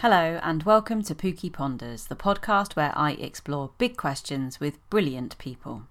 [0.00, 5.36] Hello, and welcome to Pookie Ponders, the podcast where I explore big questions with brilliant
[5.36, 5.82] people.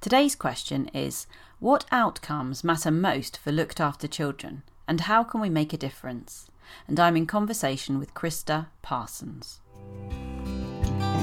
[0.00, 1.26] Today's question is
[1.58, 6.48] What outcomes matter most for looked after children, and how can we make a difference?
[6.86, 9.58] And I'm in conversation with Krista Parsons.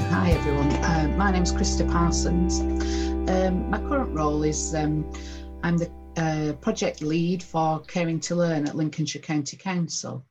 [0.10, 2.60] Hi everyone, uh, my name's Krista Parsons.
[3.30, 5.10] Um, my current role is um,
[5.64, 10.26] I'm the uh, project lead for Caring to Learn at Lincolnshire County Council.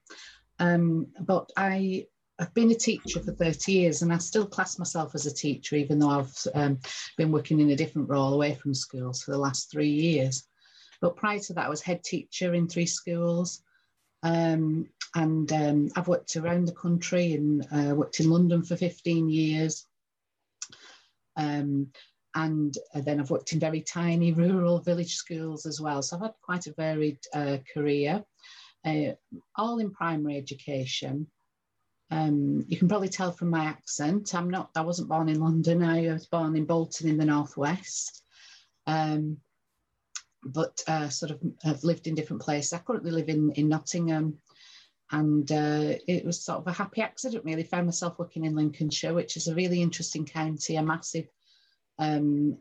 [0.59, 2.07] Um, but I
[2.39, 5.77] I've been a teacher for 30 years and I still class myself as a teacher,
[5.77, 6.79] even though I've um,
[7.17, 10.47] been working in a different role away from schools for the last three years.
[11.01, 13.63] But prior to that, I was head teacher in three schools.
[14.23, 19.31] Um, and um, I've worked around the country and uh, worked in London for 15
[19.31, 19.87] years.
[21.37, 21.89] Um,
[22.35, 26.03] and uh, then I've worked in very tiny rural village schools as well.
[26.03, 28.23] So I've had quite a varied uh, career
[28.87, 29.13] uh,
[29.57, 31.27] all in primary education.
[32.11, 34.35] Um, you can probably tell from my accent.
[34.35, 34.71] I'm not.
[34.77, 35.83] I wasn't born in London.
[35.83, 38.23] I was born in Bolton in the northwest.
[38.87, 39.39] Um,
[40.45, 42.73] but uh, sort of have lived in different places.
[42.73, 44.39] I currently live in in Nottingham,
[45.11, 47.45] and uh, it was sort of a happy accident.
[47.45, 51.27] Really, found myself working in Lincolnshire, which is a really interesting county, a massive
[51.99, 52.59] um,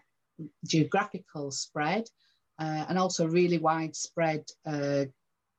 [0.65, 2.05] geographical spread,
[2.57, 4.43] uh, and also really widespread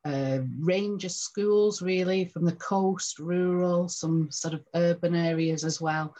[0.06, 5.80] uh, range of schools, really, from the coast, rural, some sort of urban areas as
[5.80, 6.14] well.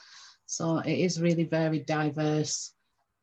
[0.47, 2.73] So it is really very diverse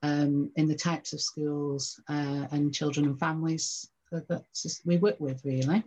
[0.04, 4.44] um, in the types of schools uh, and children and families that
[4.86, 5.84] we work with, really.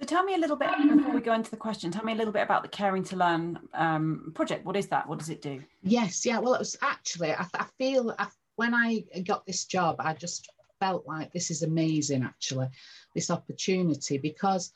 [0.00, 1.90] So tell me a little bit before we go into the question.
[1.90, 4.64] Tell me a little bit about the Caring to Learn um, project.
[4.64, 5.08] What is that?
[5.08, 5.60] What does it do?
[5.82, 6.38] Yes, yeah.
[6.38, 10.48] Well, it was actually I, I feel I, when I got this job, I just
[10.80, 12.68] felt like this is amazing, actually,
[13.14, 14.72] this opportunity, because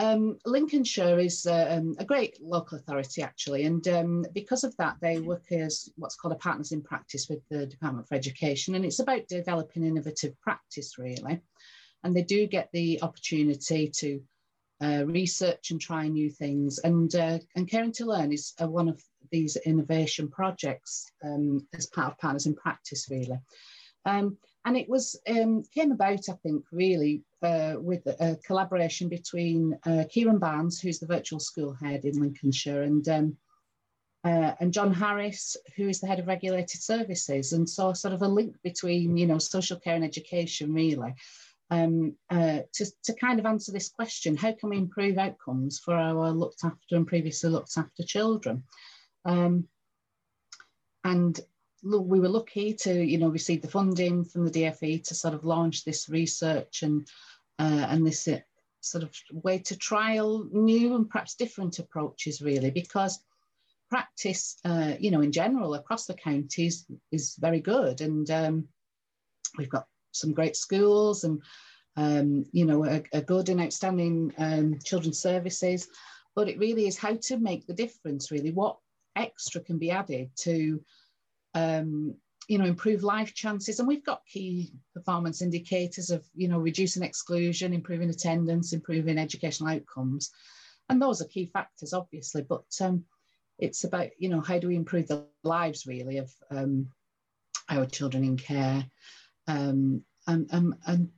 [0.00, 4.96] um, Lincolnshire is uh, um, a great local authority, actually, and um, because of that,
[5.00, 8.84] they work as what's called a partners in practice with the Department for Education, and
[8.84, 11.40] it's about developing innovative practice, really.
[12.02, 14.20] And they do get the opportunity to
[14.82, 16.78] uh, research and try new things.
[16.80, 21.86] And uh, and Caring to Learn is uh, one of these innovation projects um, as
[21.86, 23.38] part of Partners in Practice, really.
[24.04, 29.78] Um, and it was um, came about, I think, really uh, with a collaboration between
[29.84, 33.36] uh, Kieran Barnes, who's the virtual school head in Lincolnshire, and um,
[34.24, 38.22] uh, and John Harris, who is the head of regulated services, and so sort of
[38.22, 41.12] a link between you know social care and education, really,
[41.70, 45.94] um, uh, to to kind of answer this question: how can we improve outcomes for
[45.94, 48.64] our looked after and previously looked after children?
[49.26, 49.68] Um,
[51.04, 51.38] and
[51.84, 55.44] we were lucky to, you know, receive the funding from the DFE to sort of
[55.44, 57.06] launch this research and
[57.58, 58.40] uh, and this uh,
[58.80, 63.20] sort of way to trial new and perhaps different approaches, really, because
[63.90, 68.68] practice, uh, you know, in general across the counties is very good, and um,
[69.58, 71.42] we've got some great schools and
[71.96, 75.88] um, you know a, a, good and outstanding um, children's services,
[76.34, 78.30] but it really is how to make the difference.
[78.30, 78.78] Really, what
[79.16, 80.82] extra can be added to
[81.54, 82.14] um,
[82.48, 83.78] you know, improve life chances.
[83.78, 89.72] And we've got key performance indicators of, you know, reducing exclusion, improving attendance, improving educational
[89.72, 90.30] outcomes.
[90.88, 92.42] And those are key factors, obviously.
[92.42, 93.04] But um,
[93.58, 96.88] it's about, you know, how do we improve the lives really of um,
[97.70, 98.84] our children in care
[99.46, 101.08] um, and, and, and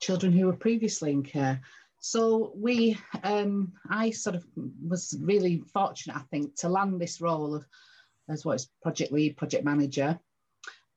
[0.00, 1.62] children who were previously in care.
[2.00, 4.44] So we, um, I sort of
[4.86, 7.64] was really fortunate, I think, to land this role of
[8.28, 10.18] as what is project lead, project manager.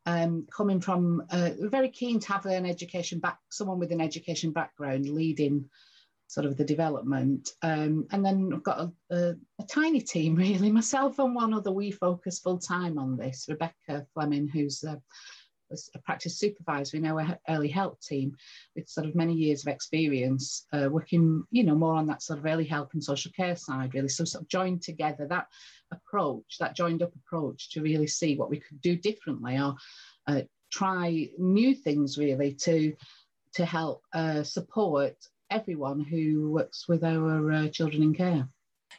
[0.05, 4.51] Um, coming from uh, very keen to have an education back, someone with an education
[4.51, 5.69] background leading
[6.27, 7.49] sort of the development.
[7.61, 11.71] Um, and then I've got a, a, a, tiny team really, myself and one other,
[11.71, 14.97] we focus full time on this, Rebecca Fleming, who's uh,
[15.95, 18.35] a practice supervisor in our early help team
[18.75, 22.39] with sort of many years of experience uh, working, you know, more on that sort
[22.39, 24.09] of early help and social care side, really.
[24.09, 25.47] So sort of joined together that
[25.91, 29.75] approach, that joined up approach to really see what we could do differently or
[30.27, 30.41] uh,
[30.71, 32.93] try new things really to
[33.53, 35.15] to help uh, support
[35.49, 38.47] everyone who works with our uh, children in care.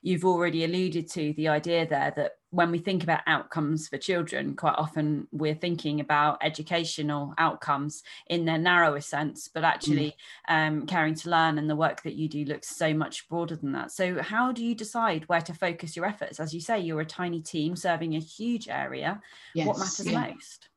[0.02, 4.56] You've already alluded to the idea there that when we think about outcomes for children,
[4.56, 10.16] quite often we're thinking about educational outcomes in their narrower sense, but actually
[10.48, 10.68] mm.
[10.68, 13.72] um, caring to learn and the work that you do looks so much broader than
[13.72, 13.92] that.
[13.92, 16.40] So, how do you decide where to focus your efforts?
[16.40, 19.20] As you say, you're a tiny team serving a huge area.
[19.54, 20.30] Yes, what matters yeah.
[20.30, 20.68] most?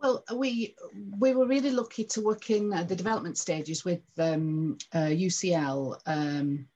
[0.00, 0.74] Well, we
[1.18, 6.00] we were really lucky to work in uh, the development stages with um, uh, UCL.
[6.06, 6.66] Um,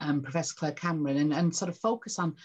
[0.00, 2.36] um, Professor Claire Cameron, and, and sort of focus on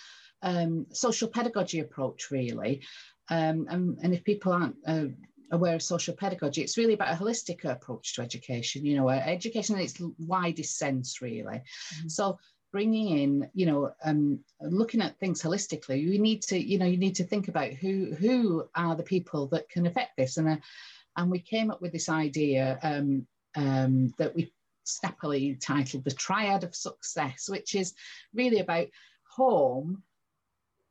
[0.41, 2.81] um, social pedagogy approach really.
[3.29, 5.05] Um, and, and, if people aren't uh,
[5.51, 8.85] aware of social pedagogy, it's really about a holistic approach to education.
[8.85, 11.61] You know, education in its widest sense, really.
[11.61, 12.07] Mm-hmm.
[12.09, 12.37] So
[12.71, 16.97] bringing in, you know, um, looking at things holistically, you need to, you know, you
[16.97, 20.57] need to think about who who are the people that can affect this, and uh,
[21.17, 24.51] and we came up with this idea um, um, that we
[24.83, 27.93] snappily titled the Triad of Success, which is
[28.33, 28.87] really about
[29.35, 30.03] home,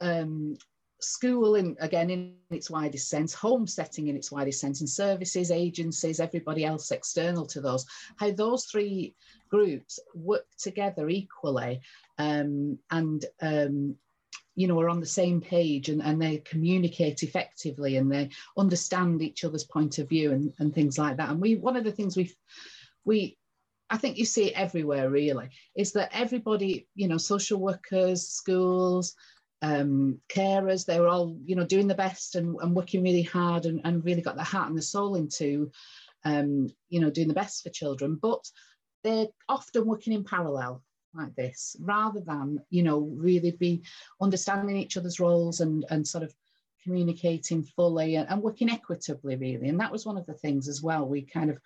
[0.00, 0.56] um,
[1.02, 5.50] school in again in its widest sense home setting in its widest sense and services
[5.50, 7.86] agencies everybody else external to those.
[8.16, 9.14] How those three
[9.48, 11.80] groups work together equally
[12.18, 13.96] um, and um,
[14.54, 19.22] you know are on the same page and, and they communicate effectively and they understand
[19.22, 21.30] each other's point of view and, and things like that.
[21.30, 22.34] And we one of the things we
[23.04, 23.38] we
[23.90, 29.16] I think you see it everywhere really is that everybody you know social workers schools
[29.62, 30.86] um, carers.
[30.86, 34.04] They were all, you know, doing the best and, and working really hard and, and
[34.04, 35.70] really got their heart and their soul into,
[36.24, 38.18] um, you know, doing the best for children.
[38.20, 38.44] But
[39.04, 40.82] they're often working in parallel
[41.14, 43.82] like this, rather than, you know, really be
[44.20, 46.32] understanding each other's roles and, and sort of
[46.84, 49.68] communicating fully and, and working equitably, really.
[49.68, 51.06] And that was one of the things as well.
[51.06, 51.58] We kind of,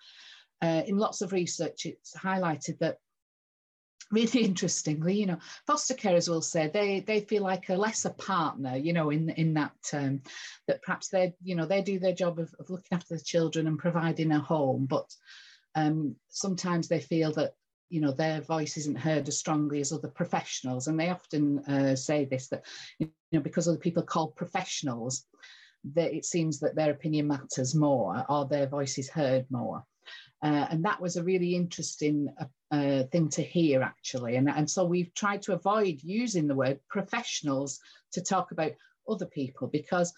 [0.61, 2.97] uh, in lots of research, it's highlighted that
[4.11, 8.75] really interestingly, you know, foster carers will say they they feel like a lesser partner,
[8.75, 10.21] you know, in in that um,
[10.67, 13.67] that perhaps they you know they do their job of, of looking after the children
[13.67, 15.13] and providing a home, but
[15.75, 17.53] um, sometimes they feel that
[17.89, 21.95] you know their voice isn't heard as strongly as other professionals, and they often uh,
[21.95, 22.65] say this that
[22.99, 25.25] you know because other people called professionals,
[25.93, 29.83] that it seems that their opinion matters more or their voice is heard more.
[30.43, 34.35] Uh, and that was a really interesting uh, uh, thing to hear, actually.
[34.35, 37.79] And, and so we've tried to avoid using the word professionals
[38.11, 38.73] to talk about
[39.09, 40.13] other people because,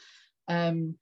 [0.48, 0.96] um,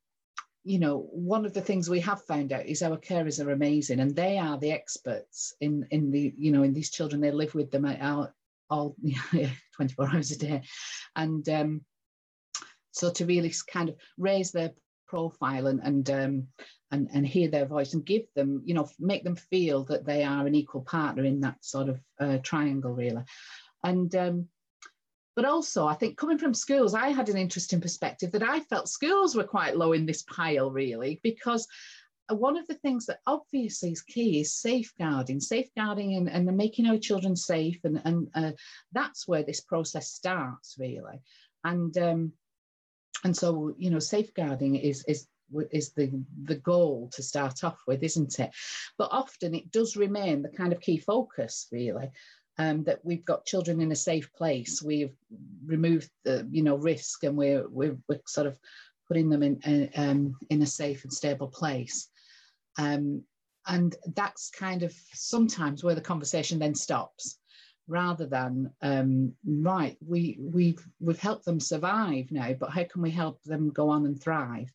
[0.64, 4.00] you know, one of the things we have found out is our carers are amazing
[4.00, 7.22] and they are the experts in, in the, you know, in these children.
[7.22, 8.32] They live with them all,
[8.70, 8.96] all
[9.76, 10.62] 24 hours a day.
[11.16, 11.82] And um,
[12.92, 14.72] so to really kind of raise their
[15.08, 16.48] profile and, and um,
[16.96, 20.24] and, and hear their voice and give them, you know, make them feel that they
[20.24, 23.24] are an equal partner in that sort of uh, triangle, really.
[23.84, 24.48] And um,
[25.36, 28.88] but also, I think coming from schools, I had an interesting perspective that I felt
[28.88, 31.68] schools were quite low in this pile, really, because
[32.30, 36.98] one of the things that obviously is key is safeguarding, safeguarding and, and making our
[36.98, 37.80] children safe.
[37.84, 38.52] And, and uh,
[38.94, 41.20] that's where this process starts, really.
[41.64, 42.34] And um,
[43.24, 45.28] and so, you know, safeguarding is, is
[45.72, 46.12] is the
[46.44, 48.52] the goal to start off with, isn't it?
[48.98, 52.12] But often it does remain the kind of key focus, really.
[52.58, 54.82] Um, that we've got children in a safe place.
[54.82, 55.14] We've
[55.66, 58.58] removed the you know risk, and we're we're, we're sort of
[59.08, 62.08] putting them in uh, um, in a safe and stable place.
[62.78, 63.24] Um,
[63.68, 67.40] and that's kind of sometimes where the conversation then stops
[67.88, 73.12] rather than um, right we we've we've helped them survive now but how can we
[73.12, 74.72] help them go on and thrive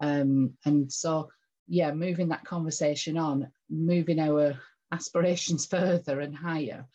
[0.00, 1.30] um, and so,
[1.68, 4.58] yeah, moving that conversation on, moving our
[4.92, 6.86] aspirations further and higher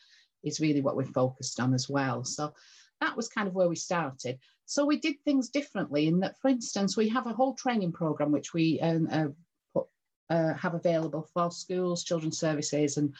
[0.43, 2.23] is really what we're focused on as well.
[2.23, 2.53] So
[2.99, 4.39] that was kind of where we started.
[4.65, 8.31] So we did things differently in that, for instance, we have a whole training program
[8.31, 9.27] which we um, uh,
[9.73, 9.87] put,
[10.29, 13.13] uh, have available for schools, children's services, and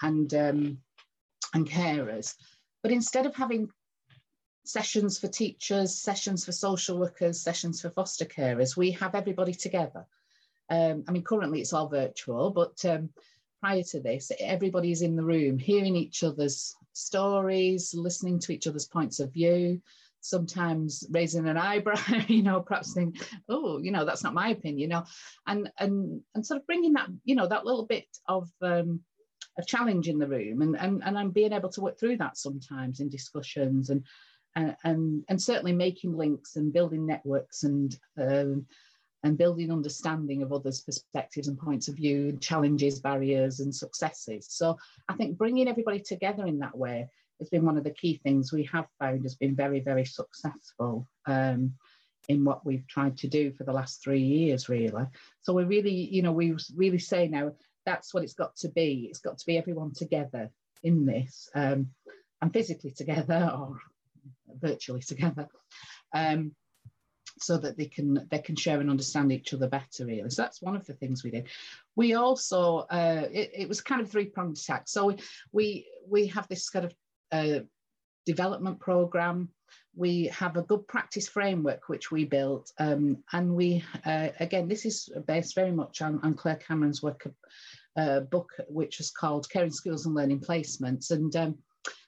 [0.00, 0.78] and um,
[1.54, 2.34] and carers.
[2.82, 3.70] But instead of having
[4.64, 8.76] sessions for teachers, sessions for social workers, sessions for foster carers.
[8.76, 10.06] We have everybody together.
[10.70, 13.10] Um, I mean, currently it's all virtual, but um,
[13.60, 18.86] prior to this, everybody's in the room, hearing each other's stories, listening to each other's
[18.86, 19.80] points of view,
[20.20, 23.16] sometimes raising an eyebrow, you know, perhaps saying,
[23.48, 25.04] oh, you know, that's not my opinion, you know,
[25.46, 29.00] and and and sort of bringing that, you know, that little bit of um,
[29.58, 32.38] a challenge in the room, and and and I'm being able to work through that
[32.38, 34.04] sometimes in discussions and
[34.54, 38.66] and, and, certainly making links and building networks and um,
[39.24, 44.46] and building understanding of others' perspectives and points of view, challenges, barriers, and successes.
[44.50, 44.76] So
[45.08, 48.52] I think bringing everybody together in that way has been one of the key things
[48.52, 51.74] we have found has been very, very successful um,
[52.28, 55.06] in what we've tried to do for the last three years, really.
[55.42, 57.52] So we're really, you know, we really say now
[57.86, 59.06] that's what it's got to be.
[59.08, 60.50] It's got to be everyone together
[60.82, 61.48] in this.
[61.54, 61.90] Um,
[62.40, 63.78] and physically together or
[64.60, 65.48] virtually together.
[66.14, 66.52] Um,
[67.40, 70.62] so that they can they can share and understand each other better really so that's
[70.62, 71.48] one of the things we did
[71.96, 75.16] we also uh, it, it was kind of three pronged attack so we,
[75.50, 76.94] we we have this kind of
[77.32, 77.60] uh,
[78.26, 79.48] development program.
[79.94, 84.86] We have a good practice framework which we built, um, and we uh, again this
[84.86, 87.26] is based very much on, on Claire Cameron's work,
[87.96, 91.58] uh, book which was called Caring Schools and Learning Placements, and um,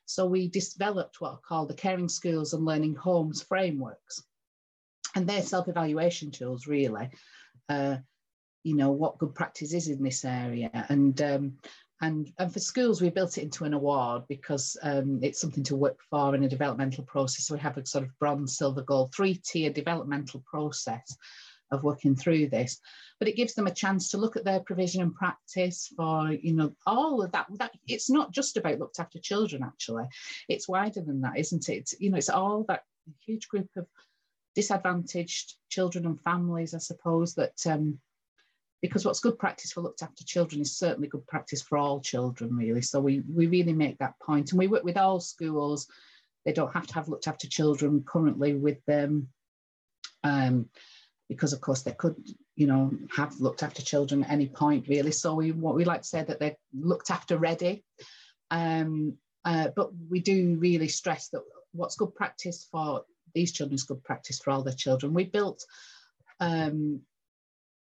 [0.07, 4.23] so we developed what are called the Caring Schools and Learning Homes frameworks,
[5.15, 7.11] and they're self-evaluation tools really.
[7.69, 7.97] Uh,
[8.63, 11.55] you know what good practice is in this area, and um,
[12.01, 15.77] and, and for schools, we built it into an award because um, it's something to
[15.77, 17.47] work for in a developmental process.
[17.47, 21.17] So we have a sort of bronze, silver, gold, three tier developmental process
[21.75, 22.81] of working through this.
[23.19, 26.55] But it gives them a chance to look at their provision and practice for, you
[26.55, 27.47] know, all of that.
[27.59, 30.05] that it's not just about looked after children, actually.
[30.49, 31.75] It's wider than that, isn't it?
[31.75, 32.83] It's, you know, it's all that
[33.25, 33.87] huge group of
[34.55, 37.99] disadvantaged children and families, I suppose, that um,
[38.85, 42.55] because what's good practice for looked after children is certainly good practice for all children,
[42.55, 42.83] really.
[42.83, 44.13] So we, we really make that.
[44.29, 45.89] And we work with all schools.
[46.45, 49.29] They don't have to have looked after children currently with them.
[50.23, 50.69] Um,
[51.35, 52.17] because of course they could,
[52.57, 55.13] you know, have looked after children at any point really.
[55.13, 57.85] So we what we like to say that they're looked after ready.
[58.51, 63.83] Um, uh, but we do really stress that what's good practice for these children is
[63.85, 65.13] good practice for all their children.
[65.13, 65.65] We built
[66.41, 67.01] um,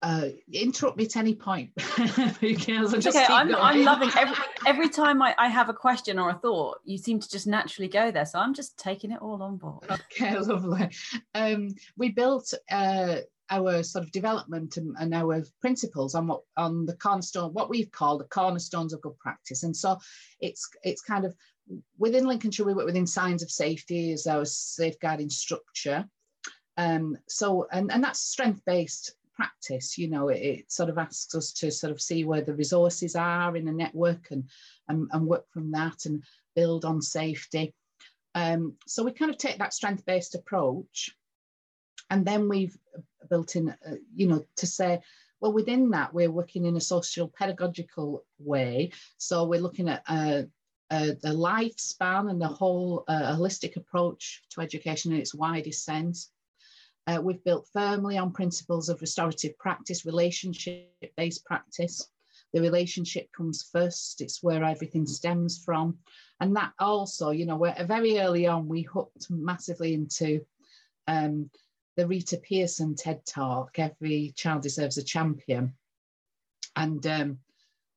[0.03, 1.71] uh, interrupt me at any point
[2.41, 4.37] because I just okay, I'm, I'm, loving every
[4.67, 7.89] every time I, I have a question or a thought, you seem to just naturally
[7.89, 8.27] go there.
[8.27, 9.85] So I'm just taking it all on board.
[9.91, 10.91] Okay, lovely.
[11.35, 13.17] Um, we built uh,
[13.51, 17.91] our sort of development and, and, our principles on what on the cornerstone, what we've
[17.91, 19.63] called the cornerstones of good practice.
[19.63, 19.99] And so
[20.41, 21.35] it's it's kind of
[21.99, 26.07] within Lincolnshire, we work within signs of safety as our safeguarding structure.
[26.77, 31.33] Um, so and, and that's strength based practice you know it, it, sort of asks
[31.37, 34.43] us to sort of see where the resources are in a network and
[34.89, 36.25] and, and work from that and
[36.57, 37.73] build on safety
[38.35, 41.15] um, so we kind of take that strength based approach
[42.11, 42.77] and then we've
[43.31, 45.01] built in uh, you know to say
[45.41, 50.43] well within that we're working in a social pedagogical way so we're looking at uh,
[50.91, 56.31] uh, the lifespan and the whole uh, holistic approach to education in its widest sense
[57.09, 62.07] uh, we've built firmly on principles of restorative practice, relationship-based practice.
[62.53, 64.21] The relationship comes first.
[64.21, 65.97] It's where everything stems from.
[66.41, 70.45] And that also, you know, very early on, we hooked massively into
[71.07, 71.51] um,
[71.99, 75.75] the Rita Pierson TED Talk, Every Child Deserves a Champion.
[76.77, 77.39] And um,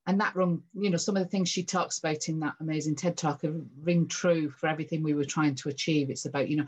[0.08, 2.96] and that rung, you know, some of the things she talks about in that amazing
[2.96, 3.44] TED Talk
[3.80, 6.10] ring true for everything we were trying to achieve.
[6.10, 6.66] It's about, you know,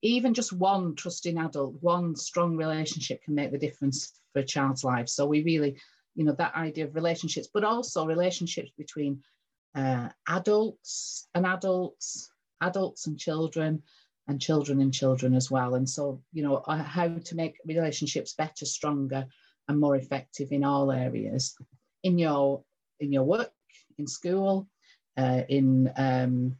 [0.00, 4.82] even just one trusting adult, one strong relationship can make the difference for a child's
[4.82, 5.10] life.
[5.10, 5.76] So we really,
[6.14, 9.22] you know, that idea of relationships, but also relationships between
[9.74, 12.30] uh, adults and adults,
[12.62, 13.82] adults and children,
[14.30, 15.74] and children and children as well.
[15.74, 19.26] And so, you know, uh, how to make relationships better, stronger,
[19.68, 21.56] and more effective in all areas,
[22.04, 22.62] in your
[23.00, 23.52] in your work,
[23.98, 24.68] in school,
[25.16, 26.56] uh, in um,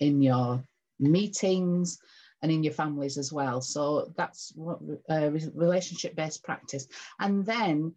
[0.00, 0.64] in your
[0.98, 1.98] meetings,
[2.42, 3.60] and in your families as well.
[3.60, 6.88] So that's what uh, relationship based practice.
[7.20, 7.94] And then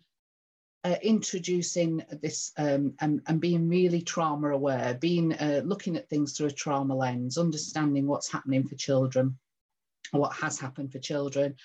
[0.83, 6.33] uh, introducing this um, and, and, being really trauma aware, being uh, looking at things
[6.33, 9.37] through a trauma lens, understanding what's happening for children,
[10.11, 11.55] what has happened for children,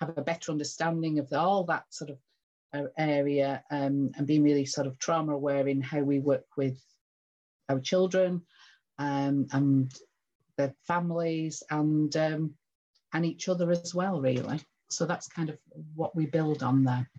[0.00, 2.18] have a better understanding of the, all that sort of
[2.72, 6.80] uh, area, um, and being really sort of trauma aware in how we work with
[7.68, 8.42] our children
[8.98, 9.92] um, and
[10.56, 12.54] their families and um,
[13.12, 14.60] and each other as well really.
[14.88, 15.58] So that's kind of
[15.94, 17.10] what we build on there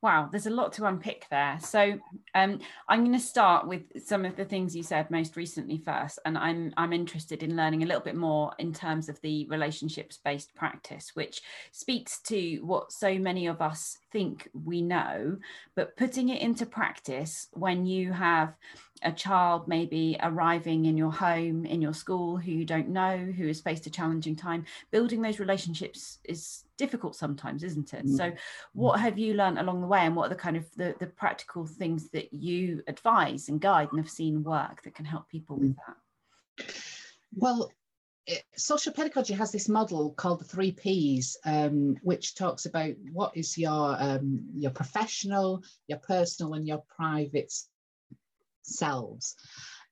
[0.00, 1.58] Wow, there's a lot to unpick there.
[1.60, 1.98] So
[2.34, 6.20] um, I'm going to start with some of the things you said most recently first,
[6.24, 10.54] and I'm I'm interested in learning a little bit more in terms of the relationships-based
[10.54, 15.38] practice, which speaks to what so many of us think we know,
[15.74, 18.54] but putting it into practice when you have
[19.02, 23.46] a child maybe arriving in your home, in your school, who you don't know, who
[23.46, 28.06] has faced a challenging time, building those relationships is difficult sometimes, isn't it?
[28.06, 28.16] Mm.
[28.16, 28.32] So,
[28.72, 31.06] what have you learned along the way, and what are the kind of the, the
[31.06, 35.56] practical things that you advise and guide and have seen work that can help people
[35.56, 36.74] with that?
[37.36, 37.70] Well,
[38.56, 43.56] social pedagogy has this model called the three P's, um, which talks about what is
[43.56, 47.52] your um, your professional, your personal, and your private
[48.62, 49.34] selves.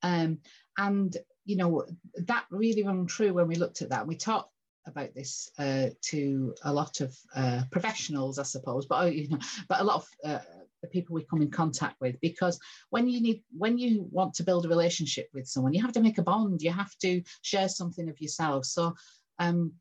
[0.02, 0.38] Um,
[0.76, 1.86] and, you know,
[2.26, 4.06] that really rang true when we looked at that.
[4.06, 4.52] We talked
[4.86, 9.38] about this uh, to a lot of uh, professionals, I suppose, but, you know,
[9.68, 10.38] but a lot of uh,
[10.86, 12.58] the people we come in contact with because
[12.90, 16.00] when you need when you want to build a relationship with someone you have to
[16.00, 18.64] make a bond you have to share something of yourself.
[18.64, 18.94] So
[19.38, 19.72] um,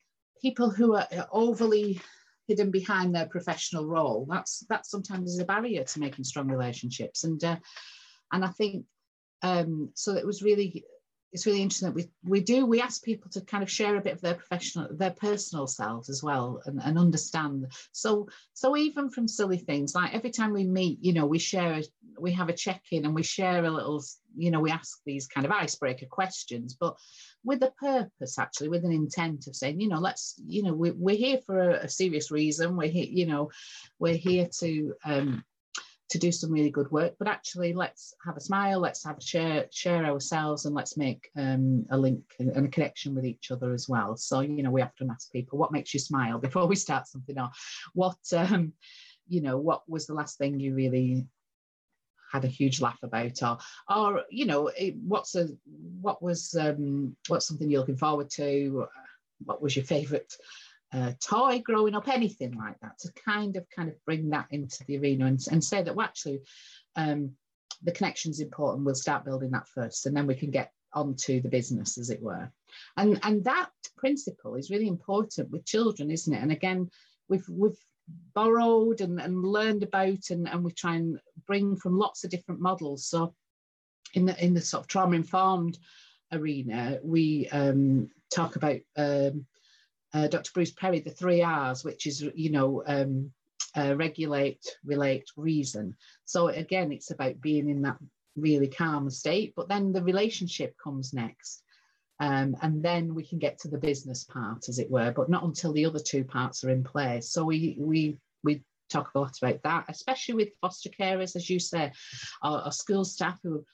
[0.41, 2.01] people who are overly
[2.47, 7.23] hidden behind their professional role that's that sometimes is a barrier to making strong relationships.
[7.23, 7.57] And uh,
[8.31, 8.85] and i think
[9.41, 10.83] um, so it was really
[11.35, 14.01] it's really interesting that we we do we ask people to kind of share a
[14.01, 17.67] bit of their professional their personal selves as well and, and understand.
[17.91, 21.81] So so even from silly things like every time we meet you know we share
[22.17, 24.01] we have a check-in and we share a little
[24.37, 26.95] you know we ask these kind of icebreaker questions but
[27.43, 30.91] with a purpose actually with an intent of saying you know let's you know we,
[30.91, 32.77] we're here for a, a serious reason.
[32.77, 33.51] We're here you know
[33.99, 35.43] we're here to um
[36.09, 39.21] to do some really good work but actually let's have a smile let's have a
[39.21, 43.73] share share ourselves and let's make um, a link and a connection with each other
[43.73, 44.15] as well.
[44.15, 46.39] So you know we often ask people what makes you smile?
[46.45, 47.49] before we start something or
[47.93, 48.73] what um,
[49.27, 51.25] you know what was the last thing you really
[52.31, 53.41] had a huge laugh about?
[53.43, 53.57] Or
[53.89, 54.71] or you know
[55.03, 55.47] what's a
[56.01, 58.87] what was um, what's something you're looking forward to?
[59.43, 60.33] What was your favorite
[60.93, 64.83] uh, toy growing up, anything like that, to kind of kind of bring that into
[64.85, 66.41] the arena and, and say that well, actually
[66.95, 67.31] um,
[67.83, 68.85] the connection's important.
[68.85, 72.21] We'll start building that first, and then we can get onto the business, as it
[72.21, 72.49] were.
[72.97, 76.41] And and that principle is really important with children, isn't it?
[76.41, 76.89] And again,
[77.27, 77.77] we've we've
[78.33, 82.61] borrowed and, and learned about and, and we try and bring from lots of different
[82.61, 83.07] models.
[83.07, 83.33] So
[84.13, 85.77] in the in the sort of trauma informed
[86.31, 89.45] arena, we um, talk about um,
[90.15, 90.51] uh, Dr.
[90.53, 93.31] Bruce Perry, the three R's, which is, you know, um,
[93.75, 95.93] uh, regulate, relate, reason.
[96.23, 97.97] So again, it's about being in that
[98.37, 101.63] really calm state, but then the relationship comes next.
[102.21, 105.43] Um, and then we can get to the business part, as it were, but not
[105.43, 107.29] until the other two parts are in place.
[107.29, 111.59] So we we we talk a lot about that, especially with foster carers, as you
[111.59, 111.91] say,
[112.41, 113.65] our, our school staff who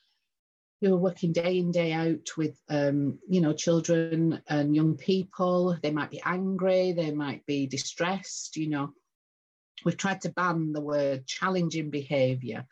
[0.82, 5.78] who are working day in day out with um, you know children and young people.
[5.82, 8.94] They might be angry they might be distressed you know.
[9.84, 12.66] We've tried to ban the word challenging behavior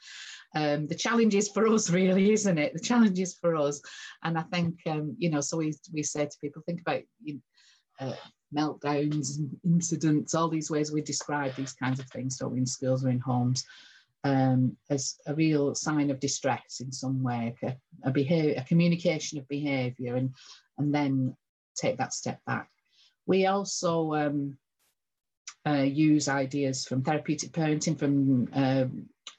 [0.55, 2.73] um, the challenge is for us really isn't it?
[2.73, 3.81] The challenge is for us.
[4.23, 7.35] And i think um, you know so we, we say to people think about you
[7.35, 8.15] know, uh,
[8.55, 12.37] meltdowns and incidents all these ways we describe these kinds of things.
[12.37, 13.63] Don't in schools or in homes
[14.23, 19.39] um, as a real sign of distress in some way, a, a behavior, a communication
[19.39, 20.33] of behaviour, and
[20.77, 21.35] and then
[21.75, 22.69] take that step back.
[23.25, 24.57] We also um,
[25.65, 28.85] uh, use ideas from therapeutic parenting, from uh,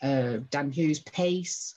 [0.06, 1.74] uh, Dan Hughes' PACE,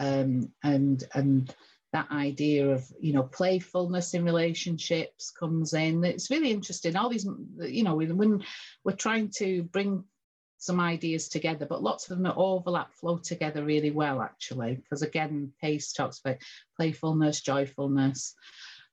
[0.00, 1.54] um, and and
[1.92, 6.04] that idea of you know playfulness in relationships comes in.
[6.04, 6.96] It's really interesting.
[6.96, 7.26] All these,
[7.60, 8.42] you know, when
[8.84, 10.04] we're trying to bring
[10.58, 14.74] some ideas together, but lots of them overlap, flow together really well, actually.
[14.74, 16.38] Because again, Pace talks about
[16.76, 18.34] playfulness, joyfulness,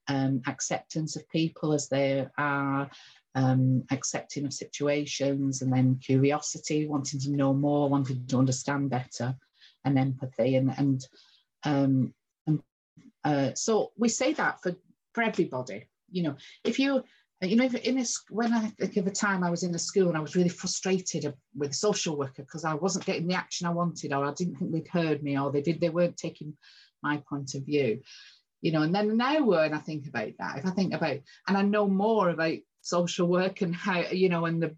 [0.08, 2.90] um, acceptance of people as they are,
[3.34, 9.36] um, accepting of situations, and then curiosity, wanting to know more, wanting to understand better,
[9.84, 10.56] and empathy.
[10.56, 11.08] And, and,
[11.64, 12.14] um,
[12.46, 12.62] and
[13.24, 14.76] uh, so we say that for,
[15.14, 15.88] for everybody.
[16.12, 17.04] You know, if you
[17.50, 20.08] you know, in a, when I think of a time I was in a school
[20.08, 23.72] and I was really frustrated with social worker because I wasn't getting the action I
[23.72, 26.54] wanted, or I didn't think they'd heard me, or they did they weren't taking
[27.02, 28.02] my point of view,
[28.62, 28.82] you know.
[28.82, 31.88] And then now when I think about that, if I think about and I know
[31.88, 34.76] more about social work and how you know and the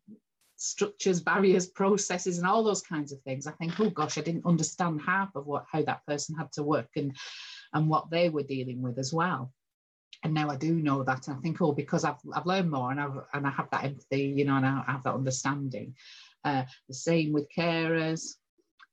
[0.55, 4.45] structures, barriers, processes, and all those kinds of things, I think, oh gosh, I didn't
[4.45, 7.15] understand half of what how that person had to work and
[7.73, 9.51] and what they were dealing with as well
[10.23, 11.27] and now I do know that.
[11.27, 13.83] And I think, oh, because I've, I've learned more and I've and I have that
[13.83, 15.95] empathy, you know, and I have that understanding.
[16.43, 18.35] Uh, the same with carers.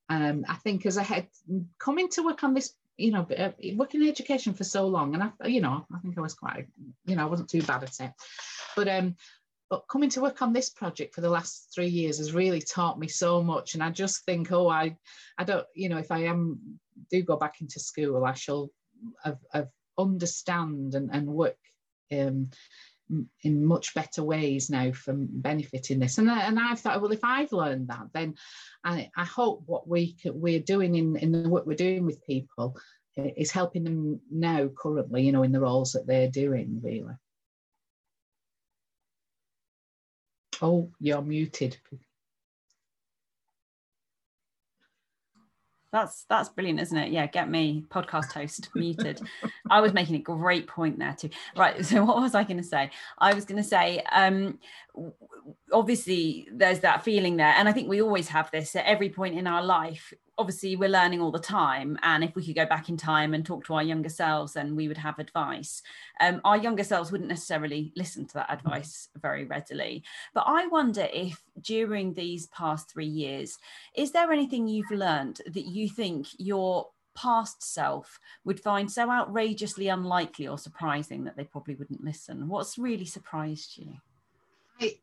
[0.09, 1.29] Um, I think as I had
[1.79, 5.23] coming to work on this, you know, uh, working in education for so long, and
[5.23, 6.67] I, you know, I think I was quite,
[7.07, 8.13] you know, I wasn't too bad at it,
[8.77, 9.17] but um,
[9.71, 12.99] but coming to work on this project for the last three years has really taught
[12.99, 14.97] me so much, and I just think, oh, I,
[15.39, 16.79] I don't, you know, if I am
[17.11, 18.71] do go back into school, I shall
[19.25, 19.69] have, have
[19.99, 21.57] understand and, and work
[22.13, 22.51] um,
[23.43, 26.19] in much better ways now from benefiting this.
[26.19, 28.35] And, and I've thought, well, if I've learned that, then
[28.83, 32.77] I, I hope what we we're doing in, in the work we're doing with people
[33.17, 37.15] is helping them now currently, you know, in the roles that they're doing, really.
[40.63, 41.77] Oh, you're muted.
[45.95, 47.13] That's that's brilliant, isn't it?
[47.13, 49.21] Yeah, get me podcast host muted.
[49.71, 51.31] I was making a great point there too.
[51.57, 51.85] Right.
[51.85, 52.91] So what was I going to say?
[53.19, 54.59] I was going to say, um,
[55.73, 59.39] obviously there's that feeling there, and I think we always have this at every point
[59.39, 62.89] in our life obviously we're learning all the time and if we could go back
[62.89, 65.83] in time and talk to our younger selves then we would have advice.
[66.21, 70.03] Um, our younger selves wouldn't necessarily listen to that advice very readily.
[70.33, 73.59] But i wonder if during these past three years
[73.95, 79.89] is there anything you've learned that you think your past self would find so outrageously
[79.89, 82.49] unlikely or surprising that they probably wouldn't listen?
[82.49, 83.95] What's really surprised you?
[84.81, 84.97] I,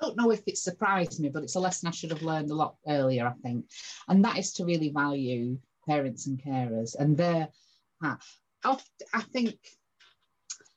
[0.00, 2.54] don't know if it surprised me, but it's a lesson I should have learned a
[2.54, 3.66] lot earlier, I think.
[4.08, 7.48] And that is to really value parents and carers and their.
[8.02, 9.56] I think,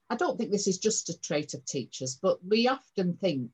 [0.09, 3.51] I don't think this is just a trait of teachers, but we often think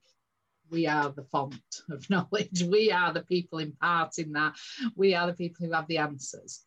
[0.69, 2.63] we are the font of knowledge.
[2.63, 4.56] We are the people imparting that.
[4.95, 6.65] We are the people who have the answers.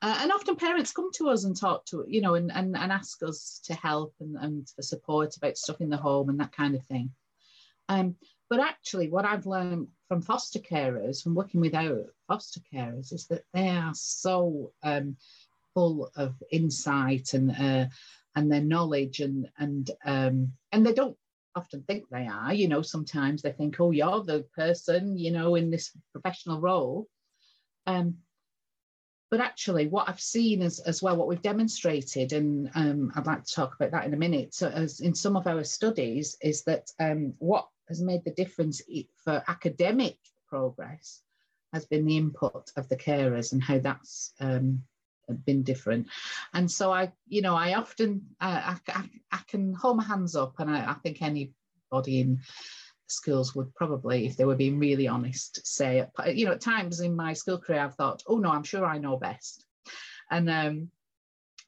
[0.00, 2.92] Uh, and often parents come to us and talk to, you know, and, and, and
[2.92, 6.52] ask us to help and, and for support about stuff in the home and that
[6.52, 7.10] kind of thing.
[7.88, 8.14] Um,
[8.50, 13.26] but actually, what I've learned from foster carers, from working with our foster carers, is
[13.26, 15.16] that they are so um,
[15.74, 17.86] full of insight and uh,
[18.34, 21.16] and their knowledge, and and um, and they don't
[21.54, 22.54] often think they are.
[22.54, 27.06] You know, sometimes they think, oh, you're the person, you know, in this professional role.
[27.86, 28.16] Um,
[29.30, 33.44] but actually, what I've seen as, as well, what we've demonstrated, and um, I'd like
[33.44, 34.54] to talk about that in a minute.
[34.54, 38.82] So, as in some of our studies, is that um, what has made the difference
[39.24, 40.16] for academic
[40.48, 41.22] progress
[41.72, 44.82] has been the input of the carers and how that's um,
[45.44, 46.06] been different.
[46.54, 50.34] And so I, you know, I often uh, I, I, I, can hold my hands
[50.34, 52.40] up, and I, I think anybody in
[53.06, 57.14] schools would probably, if they were being really honest, say, you know, at times in
[57.14, 59.64] my school career, I've thought, oh no, I'm sure I know best.
[60.30, 60.90] And um,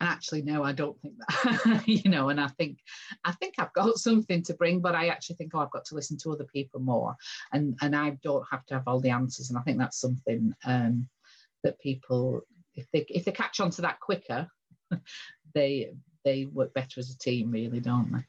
[0.00, 2.78] and actually no i don't think that you know and i think
[3.24, 5.94] i think i've got something to bring but i actually think oh i've got to
[5.94, 7.14] listen to other people more
[7.52, 10.52] and and i don't have to have all the answers and i think that's something
[10.64, 11.08] um,
[11.62, 12.40] that people
[12.74, 14.48] if they if they catch on to that quicker
[15.54, 15.92] they
[16.24, 18.24] they work better as a team really don't they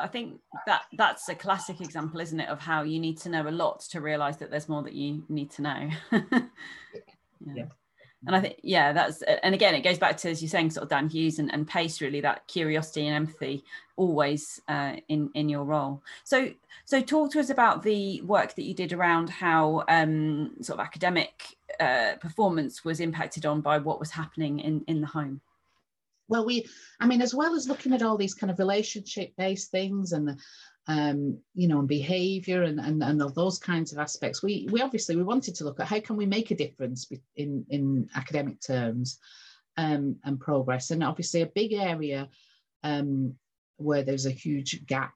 [0.00, 3.48] I think that that's a classic example, isn't it, of how you need to know
[3.48, 5.90] a lot to realize that there's more that you need to know.
[6.12, 6.40] yeah.
[7.52, 7.64] yeah
[8.26, 10.82] and I think yeah that's and again it goes back to as you're saying sort
[10.82, 13.64] of Dan Hughes and, and pace really that curiosity and empathy
[13.96, 16.02] always uh, in in your role.
[16.24, 16.50] So
[16.84, 20.84] so talk to us about the work that you did around how um, sort of
[20.84, 25.40] academic uh, performance was impacted on by what was happening in in the home.
[26.28, 26.66] Well we
[27.00, 30.28] i mean as well as looking at all these kind of relationship based things and
[30.28, 30.36] the
[30.88, 34.42] um, you know, and behaviour and, and, and those kinds of aspects.
[34.42, 37.66] We, we obviously we wanted to look at how can we make a difference in,
[37.68, 39.18] in academic terms
[39.76, 40.90] um, and progress.
[40.90, 42.28] And obviously a big area
[42.82, 43.34] um,
[43.76, 45.12] where there's a huge gap,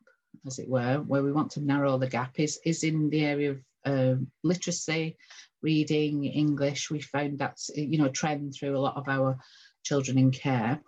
[0.46, 3.52] as it were, where we want to narrow the gap is, is in the area
[3.52, 5.16] of uh, literacy,
[5.62, 6.90] reading, English.
[6.90, 9.38] We found that's, you know, a trend through a lot of our
[9.84, 10.82] children in care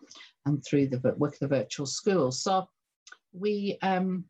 [0.45, 2.43] and through the work of the virtual schools.
[2.43, 2.69] So
[3.33, 4.27] we um,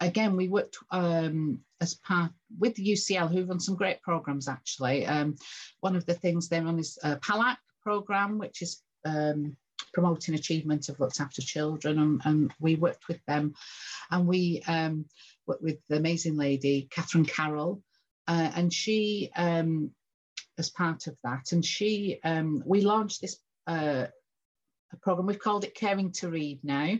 [0.00, 5.06] again, we worked um, as part with UCL, who've run some great programs actually.
[5.06, 5.36] Um,
[5.80, 9.56] one of the things they're on is a PALAC program, which is um,
[9.94, 13.54] promoting achievement of looked after children, and, and we worked with them,
[14.10, 15.06] and we um,
[15.46, 17.82] worked with the amazing lady Catherine Carroll,
[18.28, 19.30] uh, and she.
[19.36, 19.90] Um,
[20.58, 24.04] as part of that, and she, um, we launched this uh,
[24.92, 25.26] a program.
[25.26, 26.94] We've called it Caring to Read now,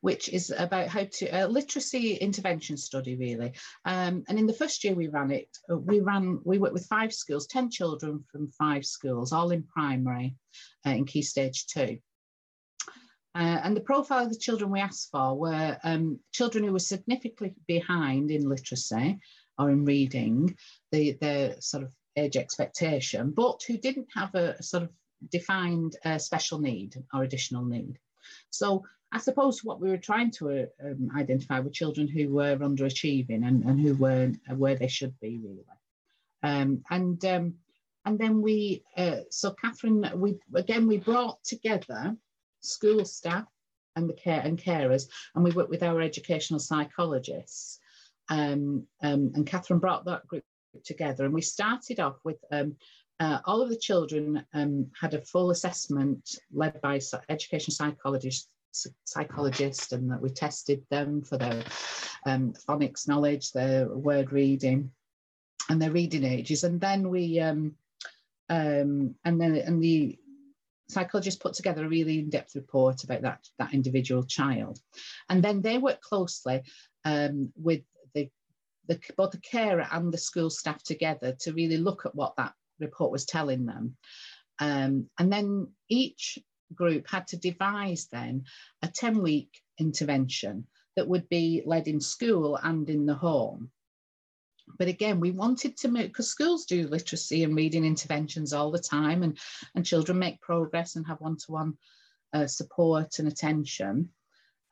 [0.00, 3.52] which is about how to a literacy intervention study really.
[3.84, 6.86] Um, and in the first year we ran it, uh, we ran we worked with
[6.86, 10.36] five schools, ten children from five schools, all in primary,
[10.86, 11.98] uh, in Key Stage Two.
[13.34, 16.80] Uh, and the profile of the children we asked for were um, children who were
[16.80, 19.20] significantly behind in literacy
[19.56, 20.56] or in reading,
[20.90, 24.90] the, the sort of age expectation, but who didn't have a sort of
[25.28, 27.98] defined a special need or additional need.
[28.50, 33.46] So I suppose what we were trying to um, identify were children who were underachieving
[33.46, 35.64] and, and who weren't where they should be really.
[36.42, 37.54] Um, and um,
[38.04, 42.16] and then we, uh, so Catherine, we again we brought together
[42.60, 43.46] school staff
[43.96, 45.04] and the care and carers,
[45.34, 47.78] and we worked with our educational psychologists.
[48.28, 50.44] Um, um, and Catherine brought that group
[50.84, 52.76] together, and we started off with um,
[53.20, 58.48] uh, all of the children um, had a full assessment led by education psychologists
[59.04, 61.64] psychologist and that we tested them for their
[62.24, 64.90] um, phonics knowledge, their word reading.
[65.70, 66.64] and their reading ages.
[66.64, 67.74] And then we, um,
[68.48, 70.18] um, and then and the
[70.88, 74.80] psychologist put together a really in-depth report about that that individual child,
[75.28, 76.62] and then they work closely
[77.04, 77.82] um, with
[78.14, 78.28] the,
[78.88, 82.52] the both the carer and the school staff together to really look at what that
[82.80, 83.96] report was telling them,
[84.58, 86.38] um, and then each
[86.74, 88.44] group had to devise then
[88.82, 90.66] a 10 week intervention
[90.96, 93.70] that would be led in school and in the home
[94.78, 98.78] but again, we wanted to make because schools do literacy and reading interventions all the
[98.78, 99.38] time, and
[99.74, 101.76] and children make progress and have one-to-one
[102.32, 104.10] uh, support and attention.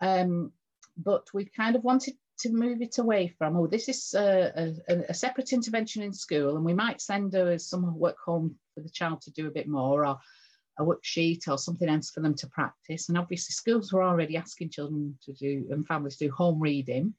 [0.01, 0.53] Um,
[0.97, 4.95] but we kind of wanted to move it away from oh, this is a, a,
[5.09, 8.91] a separate intervention in school, and we might send her some work home for the
[8.91, 10.19] child to do a bit more, or
[10.79, 13.09] a worksheet or something else for them to practice.
[13.09, 17.15] And obviously, schools were already asking children to do and families to do home reading.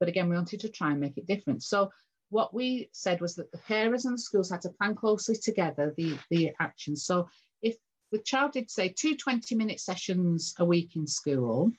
[0.00, 1.62] But again, we wanted to try and make it different.
[1.62, 1.90] So
[2.30, 5.94] what we said was that the parents and the schools had to plan closely together
[5.96, 7.04] the, the actions.
[7.04, 7.28] So
[7.62, 7.76] if
[8.12, 11.72] the child did say two 20 minute sessions a week in school,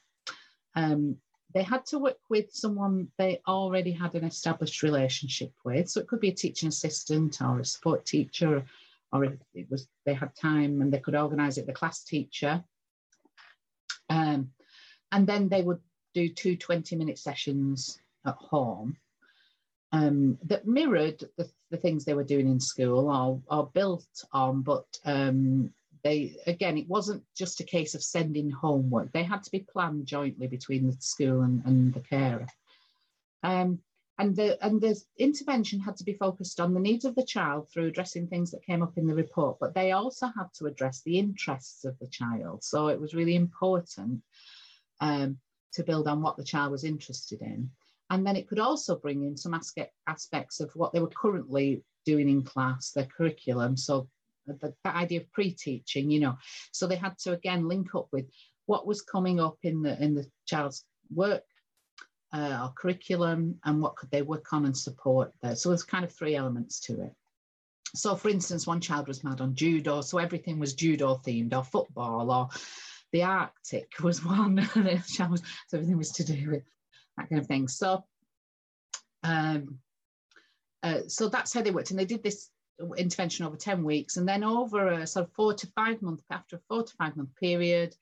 [0.76, 1.18] um,
[1.58, 5.90] they had to work with someone they already had an established relationship with.
[5.90, 8.64] So it could be a teaching assistant or a support teacher,
[9.12, 12.64] or if it was they had time and they could organise it, the class teacher.
[14.08, 14.52] Um,
[15.12, 15.80] and then they would
[16.14, 18.96] do two 20 minute sessions at home
[19.92, 24.62] um, that mirrored the, the, things they were doing in school or, or built on,
[24.62, 29.12] but um, they again, it wasn't just a case of sending homework.
[29.12, 32.48] They had to be planned jointly between the school and, and the carer.
[33.44, 33.80] Um,
[34.20, 37.70] and the and the intervention had to be focused on the needs of the child
[37.70, 41.02] through addressing things that came up in the report, but they also had to address
[41.02, 42.64] the interests of the child.
[42.64, 44.22] So it was really important
[45.02, 45.38] um,
[45.74, 47.70] to build on what the child was interested in.
[48.10, 49.60] And then it could also bring in some
[50.08, 53.76] aspects of what they were currently doing in class, their curriculum.
[53.76, 54.08] So
[54.48, 56.38] the, that idea of pre-teaching, you know,
[56.72, 58.26] so they had to again link up with
[58.66, 60.84] what was coming up in the in the child's
[61.14, 61.44] work
[62.34, 65.56] uh, or curriculum and what could they work on and support there.
[65.56, 67.14] So there's kind of three elements to it.
[67.96, 71.64] So for instance, one child was mad on judo, so everything was judo themed or
[71.64, 72.50] football or
[73.12, 74.62] the Arctic was one.
[75.06, 75.28] so
[75.74, 76.64] everything was to do with
[77.18, 77.68] that kind of thing.
[77.68, 78.04] So,
[79.24, 79.80] um,
[80.84, 82.50] uh, so that's how they worked, and they did this
[82.98, 86.58] intervention over ten weeks, and then over a sort of four to five month after
[86.58, 87.96] a four to five month period,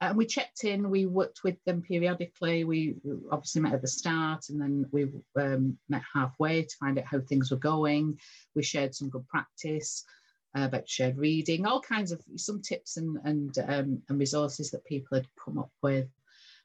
[0.00, 0.90] and we checked in.
[0.90, 2.64] We worked with them periodically.
[2.64, 2.96] We
[3.30, 5.08] obviously met at the start, and then we
[5.40, 8.18] um, met halfway to find out how things were going.
[8.54, 10.04] We shared some good practice.
[10.56, 14.84] Uh, about shared reading, all kinds of some tips and and, um, and resources that
[14.86, 16.08] people had come up with.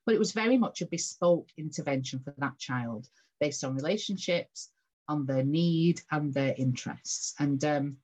[0.06, 4.70] But it was very much a bespoke intervention for that child based on relationships,
[5.08, 7.34] on their need and their interests.
[7.40, 7.98] And um,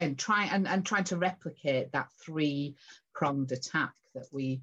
[0.00, 2.76] and try and, and trying to replicate that three
[3.14, 4.60] pronged attack that we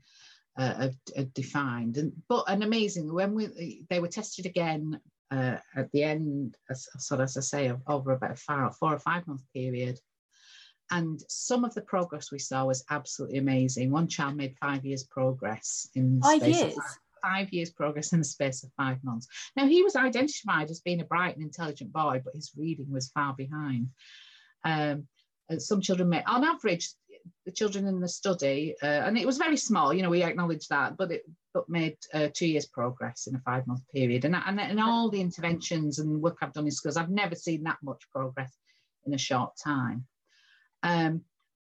[0.58, 0.90] uh,
[1.34, 1.98] defined.
[1.98, 5.00] And but an amazing when we they were tested again
[5.32, 8.94] uh, at the end, as, sort of as I say, over about a four, four
[8.94, 10.00] or five month period.
[10.92, 13.92] And some of the progress we saw was absolutely amazing.
[13.92, 16.76] One child made five years progress in five years.
[16.76, 19.28] Five, five years progress in the space of five months.
[19.56, 23.10] Now he was identified as being a bright and intelligent boy, but his reading was
[23.10, 23.90] far behind.
[24.64, 25.08] Um,
[25.58, 26.90] some children made, on average,
[27.46, 30.68] the children in the study, uh, and it was very small, you know, we acknowledge
[30.68, 34.26] that, but it but made uh, two years progress in a five month period.
[34.26, 37.64] And, and, and all the interventions and work I've done in schools, I've never seen
[37.64, 38.52] that much progress
[39.06, 40.06] in a short time.
[40.84, 41.22] Um,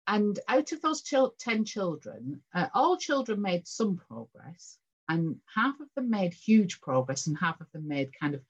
[0.07, 4.77] and out of those 10 children, uh, all children made some progress,
[5.09, 8.41] and half of them made huge progress, and half of them made kind of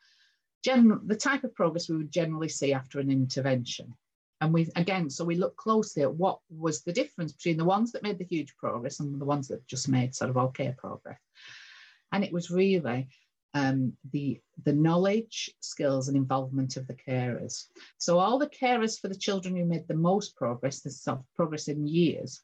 [0.64, 3.94] general, the type of progress we would generally see after an intervention.
[4.42, 7.92] And we, again, so we look closely at what was the difference between the ones
[7.92, 11.20] that made the huge progress and the ones that just made sort of okay progress.
[12.12, 13.08] And it was really
[13.54, 17.66] um, the, the knowledge, skills, and involvement of the carers.
[18.00, 21.26] So all the carers for the children who made the most progress, this sort of
[21.36, 22.42] progress in years,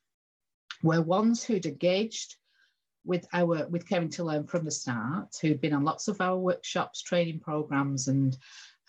[0.83, 2.35] were ones who'd engaged
[3.07, 6.37] with our with caring to learn from the start, who'd been on lots of our
[6.37, 8.37] workshops, training programs, and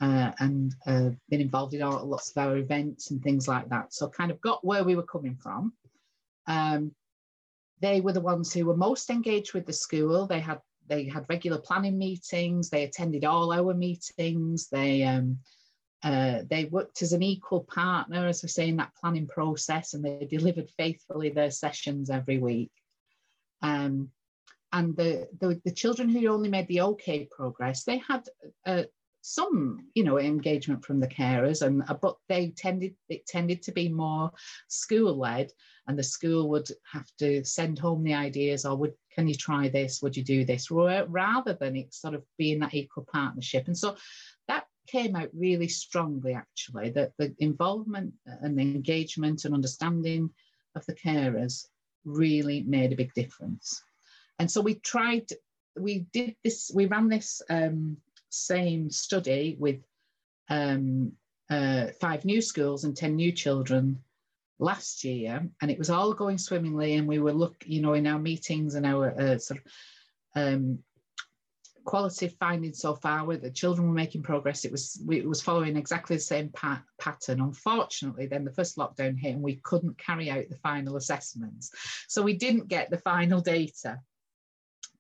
[0.01, 3.93] uh, and uh, been involved in all, lots of our events and things like that.
[3.95, 5.73] So kind of got where we were coming from.
[6.47, 6.93] Um,
[7.81, 10.27] they were the ones who were most engaged with the school.
[10.27, 12.71] They had they had regular planning meetings.
[12.71, 14.69] They attended all our meetings.
[14.69, 15.39] They um,
[16.03, 20.05] uh, they worked as an equal partner, as we say, in that planning process, and
[20.05, 22.71] they delivered faithfully their sessions every week.
[23.63, 24.11] Um,
[24.73, 28.29] and the, the, the children who only made the okay progress, they had
[28.67, 28.87] a,
[29.21, 33.73] some you know engagement from the carers and uh, but they tended it tended to
[33.73, 34.31] be more
[34.69, 35.51] school led
[35.87, 39.69] and the school would have to send home the ideas or would can you try
[39.69, 40.01] this?
[40.01, 40.71] Would you do this?
[40.71, 43.67] Rather than it sort of being that equal partnership.
[43.67, 43.97] And so
[44.47, 50.31] that came out really strongly actually that the involvement and the engagement and understanding
[50.77, 51.65] of the carers
[52.09, 53.83] really made a big difference
[54.39, 55.27] and so we tried
[55.79, 57.97] we did this we ran this um,
[58.31, 59.81] same study with
[60.51, 61.13] um,
[61.51, 63.99] uh, five new schools and 10 new children
[64.59, 66.95] last year, and it was all going swimmingly.
[66.95, 69.73] And we were look, you know, in our meetings and our uh, sort of
[70.35, 70.79] um,
[71.89, 74.67] quality findings so far, where the children were making progress.
[74.67, 77.41] It was it was following exactly the same pat- pattern.
[77.41, 81.71] Unfortunately, then the first lockdown hit, and we couldn't carry out the final assessments,
[82.07, 83.99] so we didn't get the final data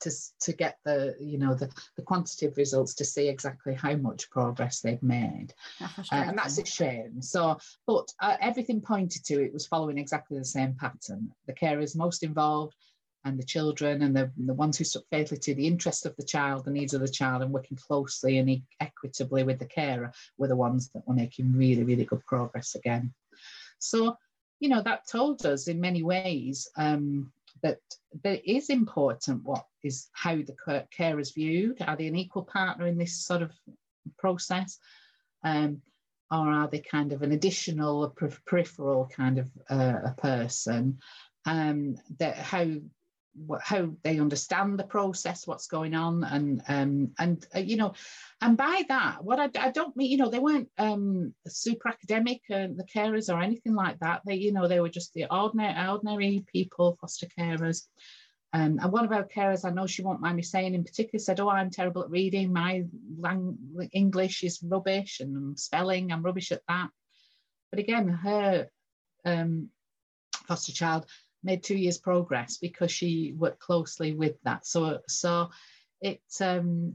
[0.00, 4.30] to, to get the you know the, the quantitative results to see exactly how much
[4.30, 9.52] progress they've made uh, and that's a shame so but uh, everything pointed to it
[9.52, 12.76] was following exactly the same pattern the carers most involved
[13.24, 16.24] and the children and the, the ones who stuck faithfully to the interest of the
[16.24, 20.48] child the needs of the child and working closely and equitably with the carer were
[20.48, 23.12] the ones that were making really really good progress again.
[23.78, 24.16] So
[24.60, 27.78] you know that told us in many ways um, that
[28.24, 31.80] that is important what is how the care is viewed.
[31.82, 33.52] Are they an equal partner in this sort of
[34.18, 34.78] process?
[35.44, 35.82] Um,
[36.30, 40.98] or are they kind of an additional peripheral kind of uh, a person?
[41.46, 42.66] Um, that how
[43.62, 47.94] how they understand the process, what's going on, and um, and uh, you know,
[48.40, 52.42] and by that, what I, I don't mean, you know, they weren't um, super academic,
[52.50, 54.22] uh, the carers or anything like that.
[54.26, 57.86] They, you know, they were just the ordinary ordinary people, foster carers.
[58.52, 61.20] Um, and one of our carers, I know she won't mind me saying in particular,
[61.20, 62.52] said, "Oh, I'm terrible at reading.
[62.52, 62.84] My
[63.16, 63.58] lang-
[63.92, 66.88] English is rubbish, and spelling, I'm rubbish at that."
[67.70, 68.68] But again, her
[69.24, 69.68] um,
[70.46, 71.06] foster child
[71.42, 74.66] made two years progress because she worked closely with that.
[74.66, 75.50] So so
[76.00, 76.94] it um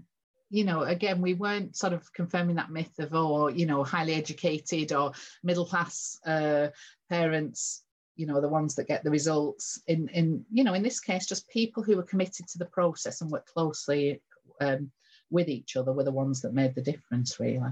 [0.50, 4.14] you know again we weren't sort of confirming that myth of oh you know highly
[4.14, 5.12] educated or
[5.44, 6.68] middle class uh,
[7.10, 7.84] parents
[8.16, 11.26] you know the ones that get the results in in you know in this case
[11.26, 14.22] just people who were committed to the process and work closely
[14.62, 14.92] um,
[15.30, 17.72] with each other were the ones that made the difference really.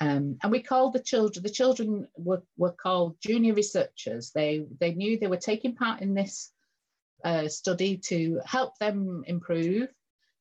[0.00, 4.30] Um, and we called the children the children were, were called junior researchers.
[4.30, 6.52] They they knew they were taking part in this
[7.24, 9.88] uh, study to help them improve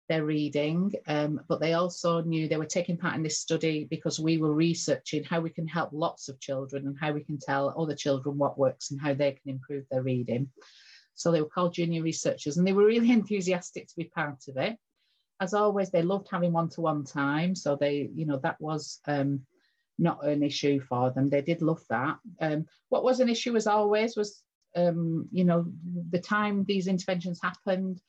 [0.10, 4.20] their reading um, but they also knew they were taking part in this study because
[4.20, 7.74] we were researching how we can help lots of children and how we can tell
[7.78, 10.50] other children what works and how they can improve their reading.
[11.16, 14.58] So they were called junior researchers and they were really enthusiastic to be part of
[14.58, 14.78] it
[15.40, 17.56] as always, they loved having one-to-one time.
[17.56, 19.42] So they, you know, that was um,
[19.98, 21.30] not an issue for them.
[21.30, 22.18] They did love that.
[22.42, 24.42] Um, what was an issue, as always, was,
[24.76, 25.66] um, you know,
[26.10, 28.02] the time these interventions happened,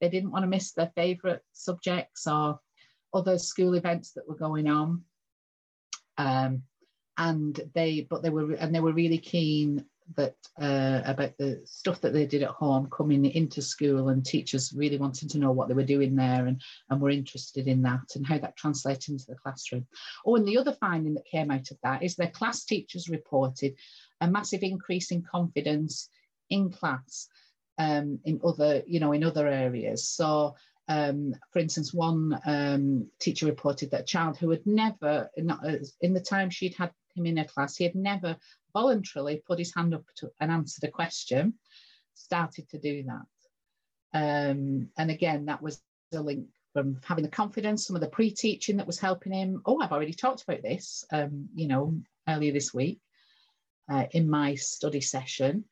[0.00, 2.60] they didn't want to miss their favourite subjects or
[3.12, 5.02] other school events that were going on.
[6.18, 6.62] Um,
[7.18, 12.00] and they, but they were, and they were really keen that uh, about the stuff
[12.00, 15.68] that they did at home coming into school and teachers really wanting to know what
[15.68, 19.26] they were doing there and, and were interested in that and how that translated into
[19.26, 19.86] the classroom.
[20.24, 23.74] Oh, and the other finding that came out of that is their class teachers reported
[24.20, 26.08] a massive increase in confidence
[26.50, 27.28] in class
[27.78, 30.08] um, in other, you know, in other areas.
[30.08, 30.54] So
[30.88, 36.20] um, for instance, one um, teacher reported that a child who had never, in the
[36.20, 38.36] time she'd had him in a class, he had never
[38.72, 41.54] voluntarily put his hand up to, and answered a question,
[42.14, 43.26] started to do that.
[44.12, 48.76] Um, and again, that was a link from having the confidence, some of the pre-teaching
[48.76, 49.62] that was helping him.
[49.64, 51.98] Oh, I've already talked about this, um, you know,
[52.28, 53.00] earlier this week
[53.88, 55.64] uh, in my study session.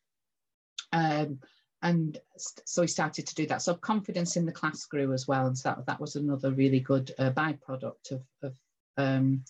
[0.93, 1.41] Um,
[1.83, 3.61] and so he started to do that.
[3.61, 6.81] So confidence in the class grew as well, and so that, that was another really
[6.81, 8.57] good uh, byproduct of, of
[8.97, 9.45] um,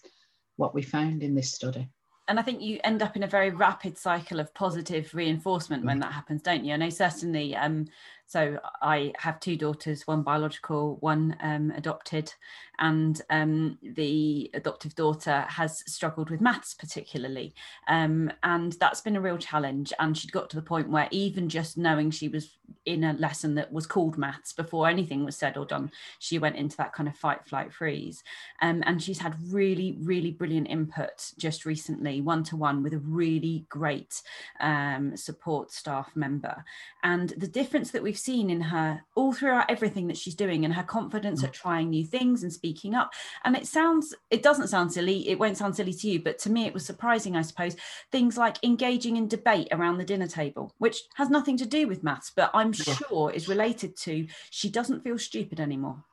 [0.57, 1.89] what we found in this study
[2.27, 6.01] and I think you end up in a very rapid cycle of positive reinforcement when
[6.01, 6.73] that happens, don't you?
[6.73, 7.87] I know certainly um,
[8.27, 12.33] so I have two daughters, one biological, one um, adopted,
[12.79, 17.55] and um, the adoptive daughter has struggled with maths particularly,
[17.87, 19.93] um, and that's been a real challenge.
[19.99, 22.57] And she'd got to the point where even just knowing she was
[22.87, 26.57] in a lesson that was called maths before anything was said or done, she went
[26.57, 28.25] into that kind of fight, flight, freeze.
[28.63, 32.99] Um, and she's had really, really brilliant input just recently, one to one, with a
[32.99, 34.23] really great
[34.61, 36.65] um, support staff member.
[37.03, 40.65] And the difference that we we've seen in her all throughout everything that she's doing
[40.65, 41.47] and her confidence mm.
[41.47, 43.13] at trying new things and speaking up.
[43.45, 46.51] And it sounds it doesn't sound silly it won't sound silly to you but to
[46.51, 47.75] me it was surprising i suppose
[48.13, 52.05] things like engaging in debate around the dinner table which has nothing to do with
[52.05, 56.05] maths but i'm sure is related to she doesn't feel stupid anymore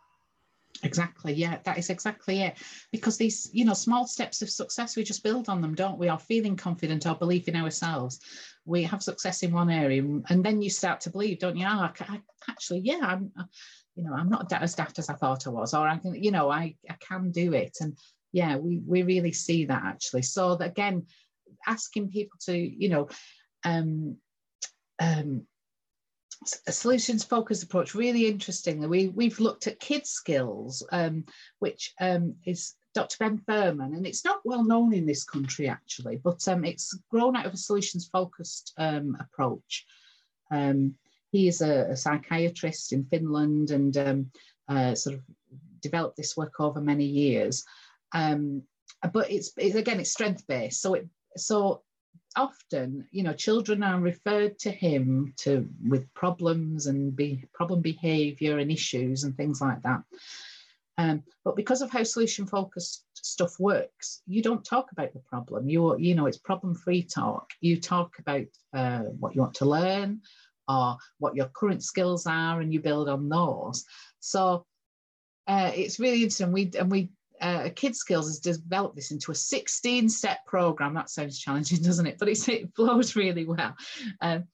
[0.84, 1.34] Exactly.
[1.34, 2.56] Yeah, that is exactly it.
[2.92, 6.08] Because these, you know, small steps of success, we just build on them, don't we?
[6.08, 8.20] Our feeling confident, our belief in ourselves.
[8.66, 11.66] We have success in one area, and then you start to believe, don't you?
[11.66, 13.44] Oh, I, I, actually, yeah, I'm, uh,
[13.96, 16.32] you know, I'm not as daft as I thought I was, or I can, you
[16.32, 17.78] know, I, I can do it.
[17.82, 17.98] And
[18.32, 20.22] yeah, we we really see that actually.
[20.24, 21.06] So that, again,
[21.68, 23.10] asking people to, you know,
[23.66, 24.18] um,
[25.00, 25.46] um,
[26.68, 31.24] a solutions focused approach really interestingly we we've looked at kids skills um,
[31.60, 36.18] which um, is dr ben furman and it's not well known in this country actually
[36.18, 39.86] but um, it's grown out of a solutions focused um, approach.
[40.50, 40.96] Um,
[41.32, 44.32] he is a, a, psychiatrist in finland and um,
[44.68, 45.22] uh, sort of
[45.80, 47.64] developed this work over many years.
[48.12, 51.08] But it's, it's again it's strength based so it
[51.38, 51.82] so
[52.36, 58.58] often, you know, children are referred to him to with problems and be problem behavior
[58.58, 60.04] and issues and things like that.
[60.98, 65.70] Um, but because of how solution focused stuff works, you don't talk about the problem.
[65.70, 67.50] You you know, it's problem free talk.
[67.60, 70.22] You talk about uh, what you want to learn
[70.68, 73.86] or what your current skills are, and you build on those.
[74.20, 74.66] So
[75.48, 76.52] uh, it's really interesting.
[76.52, 77.10] We and we
[77.42, 80.94] uh, Kids Skills has developed this into a 16 step program.
[80.94, 82.18] That sounds challenging, doesn't it?
[82.20, 83.76] But it flows really well.
[84.22, 84.48] Um,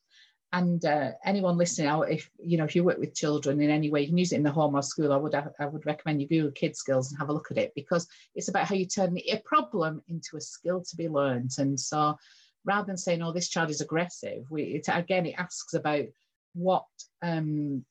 [0.53, 3.89] and uh, anyone listening out, if you know, if you work with children in any
[3.89, 5.11] way, you can use it in the home or school.
[5.11, 7.73] I would I would recommend you Google Kids Skills and have a look at it
[7.75, 11.51] because it's about how you turn a problem into a skill to be learned.
[11.57, 12.17] And so,
[12.63, 16.05] rather than saying, "Oh, this child is aggressive," we it, again it asks about
[16.53, 16.85] what
[17.21, 17.83] um,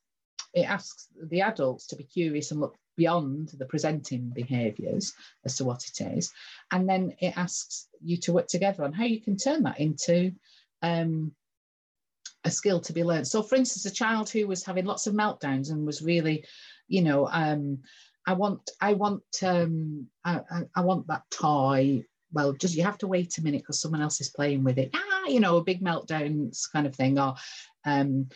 [0.55, 5.13] it asks the adults to be curious and look beyond the presenting behaviours
[5.45, 6.33] as to what it is.
[6.71, 10.33] And then it asks you to work together on how you can turn that into
[10.83, 11.33] um,
[12.45, 13.27] a skill to be learned.
[13.27, 16.45] So, for instance, a child who was having lots of meltdowns and was really,
[16.89, 17.79] you know, um,
[18.27, 22.05] I want, I want, um, I, I, I want that toy.
[22.33, 24.91] Well, just you have to wait a minute because someone else is playing with it.
[24.95, 27.19] Ah, you know, a big meltdowns kind of thing.
[27.19, 27.35] Or
[27.85, 28.29] um,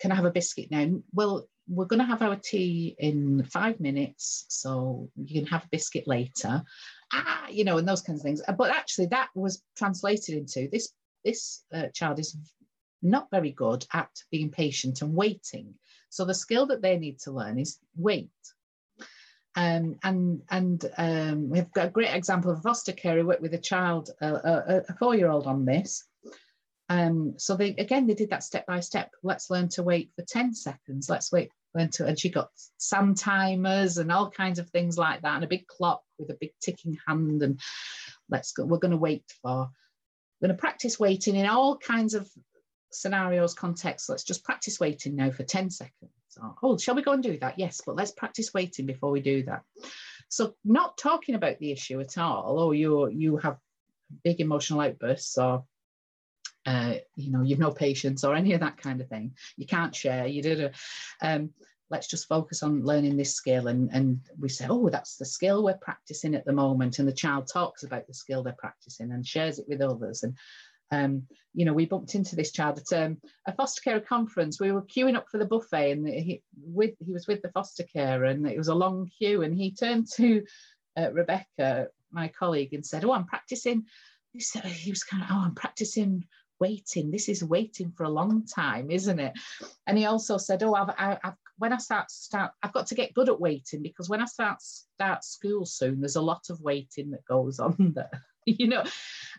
[0.00, 1.00] can I have a biscuit now?
[1.12, 5.68] Well, we're going to have our tea in five minutes, so you can have a
[5.70, 6.62] biscuit later.
[7.12, 8.42] Ah, you know, and those kinds of things.
[8.58, 10.92] But actually, that was translated into this.
[11.24, 12.36] This uh, child is
[13.02, 15.74] not very good at being patient and waiting.
[16.08, 18.30] So the skill that they need to learn is wait.
[19.54, 23.54] Um, and and um, we've got a great example of foster care who worked with
[23.54, 26.04] a child, uh, a, a four-year-old on this,
[26.90, 29.12] um, so they again they did that step by step.
[29.22, 31.08] Let's learn to wait for 10 seconds.
[31.08, 35.22] Let's wait went to, and she got sun timers and all kinds of things like
[35.22, 37.42] that, and a big clock with a big ticking hand.
[37.42, 37.60] And
[38.28, 39.70] let's go, we're going to wait for,
[40.40, 42.28] we're going to practice waiting in all kinds of
[42.92, 44.08] scenarios, contexts.
[44.08, 46.10] Let's just practice waiting now for 10 seconds.
[46.42, 47.58] Oh, oh, shall we go and do that?
[47.58, 49.62] Yes, but let's practice waiting before we do that.
[50.28, 53.58] So not talking about the issue at all, or you you have
[54.22, 55.64] big emotional outbursts or
[56.66, 59.34] uh, you know, you've no patience or any of that kind of thing.
[59.56, 60.26] You can't share.
[60.26, 60.70] You did a,
[61.22, 61.50] um,
[61.90, 63.66] let's just focus on learning this skill.
[63.66, 66.98] And, and we say, oh, that's the skill we're practicing at the moment.
[66.98, 70.22] And the child talks about the skill they're practicing and shares it with others.
[70.22, 70.36] And,
[70.92, 71.22] um,
[71.54, 74.60] you know, we bumped into this child at um, a foster care conference.
[74.60, 77.84] We were queuing up for the buffet and he, with, he was with the foster
[77.84, 79.42] care and it was a long queue.
[79.42, 80.44] And he turned to
[80.96, 83.86] uh, Rebecca, my colleague, and said, oh, I'm practicing.
[84.32, 86.24] He said, he was kind of, oh, I'm practicing
[86.60, 87.10] waiting.
[87.10, 89.32] This is waiting for a long time, isn't it?
[89.86, 92.94] And he also said, "Oh, I've, I, have when I start start, I've got to
[92.94, 96.60] get good at waiting because when I start start school soon, there's a lot of
[96.60, 98.82] waiting that goes on there." you know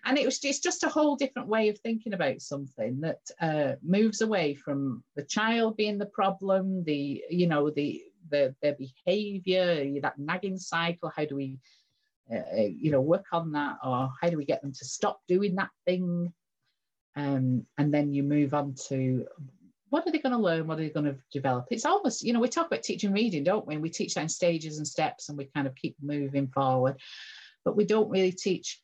[0.05, 3.73] and it was just, just a whole different way of thinking about something that uh,
[3.81, 9.99] moves away from the child being the problem the you know the the their behavior
[10.01, 11.57] that nagging cycle how do we
[12.31, 15.21] uh, uh, you know work on that or how do we get them to stop
[15.27, 16.31] doing that thing
[17.15, 19.25] um, and then you move on to
[19.89, 20.67] what are they going to learn?
[20.67, 21.67] What are they going to develop?
[21.69, 23.73] It's almost, you know, we talk about teaching reading, don't we?
[23.73, 26.95] And we teach that in stages and steps and we kind of keep moving forward,
[27.65, 28.79] but we don't really teach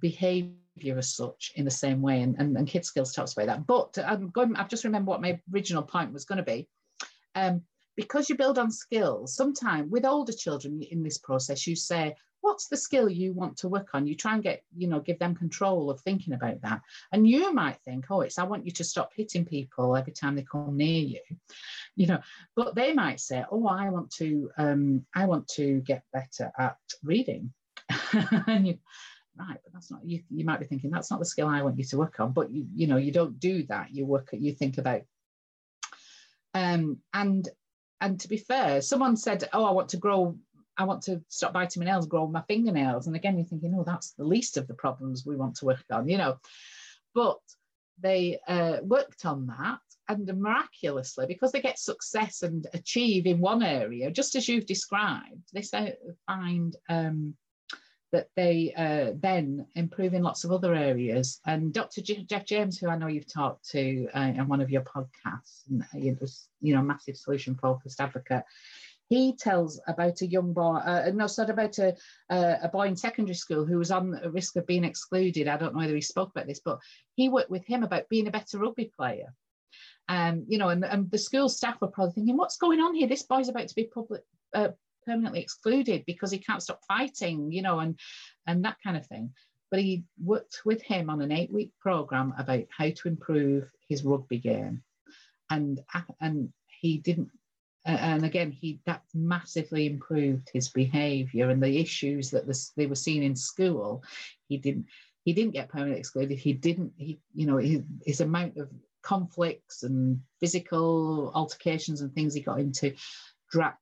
[0.00, 2.22] behavior as such in the same way.
[2.22, 3.66] And, and, and Kids Skills talks about that.
[3.66, 6.68] But I'm going, I've just remembered what my original point was going to be.
[7.36, 7.62] Um,
[7.96, 12.68] because you build on skills, sometimes with older children in this process, you say, what's
[12.68, 14.06] the skill you want to work on?
[14.06, 16.82] You try and get you know give them control of thinking about that.
[17.10, 20.36] And you might think oh it's i want you to stop hitting people every time
[20.36, 21.20] they come near you
[21.96, 22.20] you know.
[22.54, 26.76] But they might say oh i want to um i want to get better at
[27.02, 27.52] reading.
[28.46, 28.78] And you
[29.36, 31.78] right but that's not you you might be thinking that's not the skill i want
[31.78, 32.32] you to work on.
[32.32, 33.94] But you you know you don't do that.
[33.94, 35.02] You work you think about
[36.52, 37.48] um and
[38.00, 40.36] and to be fair someone said oh i want to grow
[40.76, 43.06] I want to stop biting my nails, grow my fingernails.
[43.06, 45.84] And again, you're thinking, oh, that's the least of the problems we want to work
[45.90, 46.38] on, you know.
[47.14, 47.38] But
[48.00, 53.62] they uh, worked on that and miraculously, because they get success and achieve in one
[53.62, 55.94] area, just as you've described, they say,
[56.26, 57.34] find um,
[58.12, 61.40] that they uh, then improve in lots of other areas.
[61.46, 62.02] And Dr.
[62.02, 65.84] Jeff James, who I know you've talked to uh, in one of your podcasts, and
[66.20, 68.44] was, you know, massive solution focused advocate
[69.14, 71.94] he tells about a young boy, uh, no, sorry, about a,
[72.30, 75.46] uh, a boy in secondary school who was on the risk of being excluded.
[75.46, 76.80] I don't know whether he spoke about this, but
[77.14, 79.32] he worked with him about being a better rugby player.
[80.08, 83.06] Um, you know, and, and the school staff were probably thinking, what's going on here?
[83.06, 84.70] This boy's about to be public, uh,
[85.06, 87.98] permanently excluded because he can't stop fighting, you know, and
[88.46, 89.32] and that kind of thing.
[89.70, 94.38] But he worked with him on an eight-week program about how to improve his rugby
[94.38, 94.82] game,
[95.50, 95.80] and
[96.20, 97.30] and he didn't
[97.84, 102.44] and again he that massively improved his behavior and the issues that
[102.76, 104.02] they were seeing in school
[104.48, 104.86] he didn't
[105.24, 106.38] he didn't get permanently excluded.
[106.38, 108.68] He didn't he you know his, his amount of
[109.02, 112.94] conflicts and physical altercations and things he got into
[113.50, 113.78] dra-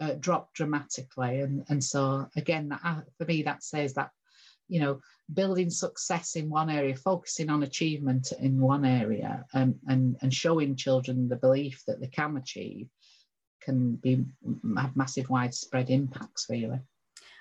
[0.00, 1.40] uh, dropped dramatically.
[1.40, 4.10] And and so again that, uh, for me that says that
[4.68, 5.00] you know
[5.32, 10.76] building success in one area focusing on achievement in one area um, and and showing
[10.76, 12.88] children the belief that they can achieve
[13.60, 14.24] can be
[14.76, 16.80] have massive widespread impacts really.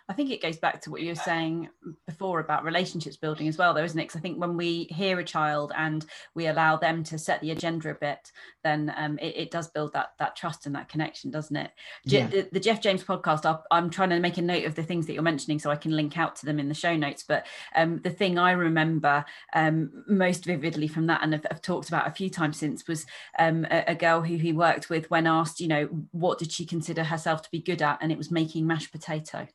[0.08, 1.70] I think it goes back to what you were saying
[2.06, 4.04] before about relationships building as well, though, isn't it?
[4.04, 7.50] Because I think when we hear a child and we allow them to set the
[7.50, 8.32] agenda a bit,
[8.64, 11.72] then um, it, it, does build that that trust and that connection, doesn't it?
[12.04, 12.28] Yeah.
[12.28, 15.14] The, the, Jeff James podcast, I'm trying to make a note of the things that
[15.14, 17.24] you're mentioning so I can link out to them in the show notes.
[17.28, 21.88] But um, the thing I remember um, most vividly from that, and I've, I've, talked
[21.88, 23.08] about a few times since, was
[23.40, 26.66] um, a, a girl who he worked with when asked, you know, what did she
[26.66, 29.48] consider herself to be good at, and it was making mashed potato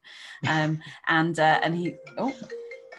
[0.49, 2.35] um, and uh, and he oh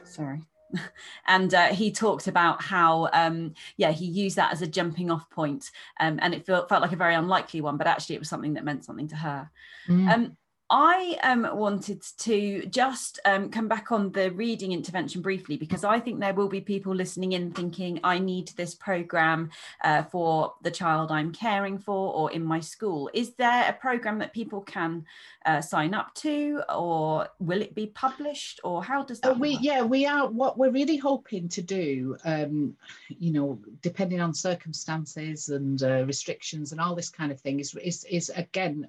[0.03, 0.41] sorry
[1.27, 5.29] and uh, he talked about how um, yeah he used that as a jumping off
[5.29, 8.29] point um, and it felt, felt like a very unlikely one but actually it was
[8.29, 9.49] something that meant something to her
[9.87, 10.09] mm.
[10.11, 10.37] um,
[10.71, 15.99] I um, wanted to just um, come back on the reading intervention briefly because I
[15.99, 19.49] think there will be people listening in thinking, I need this program
[19.83, 23.09] uh, for the child I'm caring for or in my school.
[23.13, 25.05] Is there a program that people can
[25.45, 29.31] uh, sign up to, or will it be published, or how does that?
[29.31, 32.15] Uh, we yeah we are what we're really hoping to do.
[32.23, 32.77] Um,
[33.09, 37.75] you know, depending on circumstances and uh, restrictions and all this kind of thing, is
[37.75, 38.87] is, is again.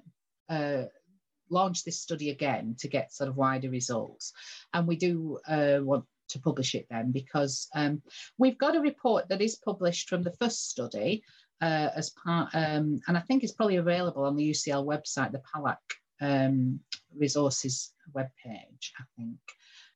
[1.53, 4.33] Launch this study again to get sort of wider results.
[4.73, 8.01] And we do uh, want to publish it then because um,
[8.37, 11.23] we've got a report that is published from the first study
[11.61, 15.41] uh, as part, um, and I think it's probably available on the UCL website, the
[15.55, 15.77] PALAC
[16.21, 16.79] um,
[17.17, 19.37] resources webpage, I think,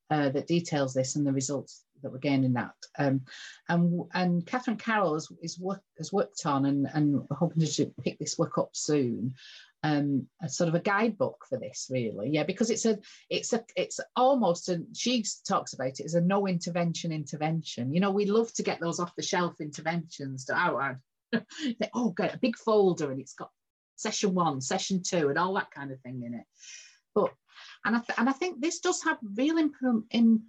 [0.09, 2.75] uh, that details this and the results that we're gaining in that.
[2.97, 3.21] Um,
[3.69, 8.17] and and Catherine Carroll has, is work, has worked on and, and hoping to pick
[8.19, 9.33] this work up soon
[9.87, 12.29] um, a sort of a guidebook for this, really.
[12.29, 16.21] Yeah, because it's a, it's a, it's almost, and she talks about it as a
[16.21, 17.93] no intervention intervention.
[17.93, 20.97] You know, we love to get those off the shelf interventions to out.
[21.93, 23.49] oh, get a big folder and it's got
[23.95, 26.45] session one, session two, and all that kind of thing in it.
[27.15, 27.33] But
[27.85, 30.41] and I th- and I think this does have real imp- in,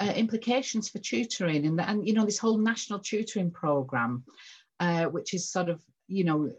[0.00, 4.24] uh, implications for tutoring and and you know this whole national tutoring program,
[4.80, 6.50] uh, which is sort of you know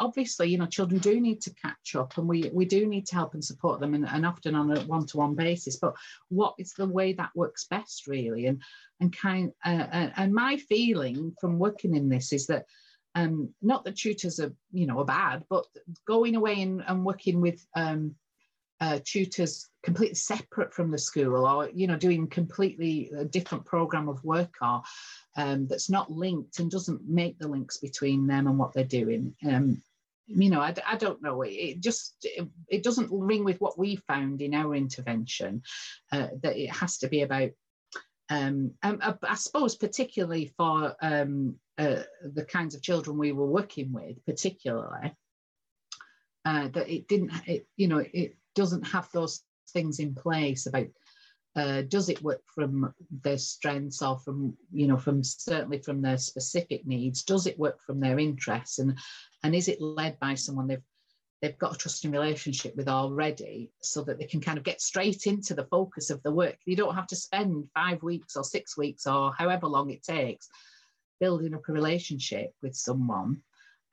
[0.00, 3.14] obviously, you know, children do need to catch up and we, we do need to
[3.14, 5.76] help and support them and, and often on a one-to-one basis.
[5.76, 5.94] But
[6.28, 8.46] what is the way that works best really?
[8.46, 8.62] And
[9.00, 12.64] and kind uh, uh, and my feeling from working in this is that
[13.14, 15.64] um, not that tutors are, you know, are bad, but
[16.06, 18.16] going away and, and working with um,
[18.84, 24.10] uh, tutors completely separate from the school or you know doing completely a different program
[24.10, 24.82] of work or
[25.36, 29.34] um, that's not linked and doesn't make the links between them and what they're doing.
[29.46, 29.82] Um,
[30.26, 31.42] you know I, I don't know.
[31.42, 35.62] It, just it, it, doesn't ring with what we found in our intervention
[36.12, 37.50] uh, that it has to be about
[38.28, 43.46] um, um I, I, suppose particularly for um, uh, the kinds of children we were
[43.46, 45.14] working with particularly
[46.44, 49.42] uh, that it didn't it, you know it doesn't have those
[49.72, 50.86] things in place about
[51.56, 52.92] uh, does it work from
[53.22, 57.22] their strengths or from you know from certainly from their specific needs?
[57.22, 58.78] Does it work from their interests?
[58.78, 58.98] And
[59.44, 60.82] and is it led by someone they've
[61.40, 65.26] they've got a trusting relationship with already so that they can kind of get straight
[65.26, 66.56] into the focus of the work?
[66.64, 70.48] You don't have to spend five weeks or six weeks or however long it takes
[71.20, 73.40] building up a relationship with someone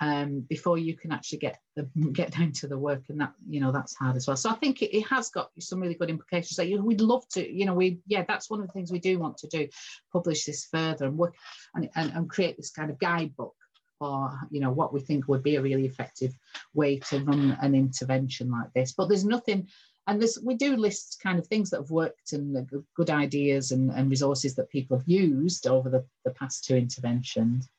[0.02, 3.62] um, before you can actually get the, get down to the work, and that you
[3.62, 4.36] know that's hard as well.
[4.36, 6.58] So I think it, it has got some really good implications.
[6.58, 8.92] That you know, we'd love to, you know, we yeah, that's one of the things
[8.92, 9.68] we do want to do,
[10.12, 11.36] publish this further and work
[11.76, 13.54] and, and, and create this kind of guidebook
[14.00, 16.34] for you know what we think would be a really effective
[16.74, 18.92] way to run an intervention like this.
[18.94, 19.68] But there's nothing
[20.08, 23.92] and this we do list kind of things that have worked and good ideas and,
[23.92, 27.70] and resources that people have used over the, the past two interventions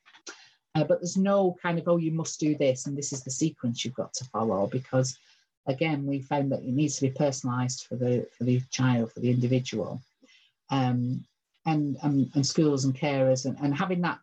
[0.75, 3.31] uh, but there's no kind of, oh, you must do this and this is the
[3.31, 5.17] sequence you've got to follow because
[5.67, 9.19] again, we found that it needs to be personalized for the for the child, for
[9.19, 10.01] the individual.
[10.69, 11.25] Um,
[11.65, 14.19] and, and, and schools and carers and, and having that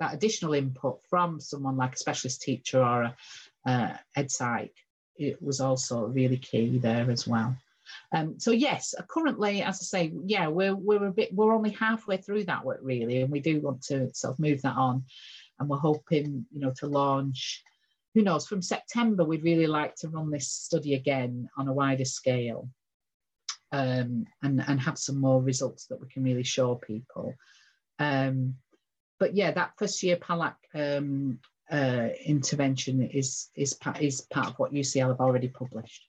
[0.00, 3.16] that additional input from someone like a specialist teacher or a
[3.64, 4.74] uh, ed psych,
[5.16, 7.56] it was also really key there as well.
[8.12, 12.16] Um, so yes, currently, as I say, yeah, we're we're a bit we're only halfway
[12.16, 15.04] through that work really, and we do want to sort of move that on
[15.58, 17.62] and we're hoping, you know, to launch.
[18.14, 18.46] Who knows?
[18.46, 22.68] From September, we'd really like to run this study again on a wider scale,
[23.72, 27.34] um, and and have some more results that we can really show people.
[27.98, 28.56] Um,
[29.18, 31.40] but yeah, that first year PALAC um,
[31.70, 36.08] uh, intervention is is is part of what UCL have already published.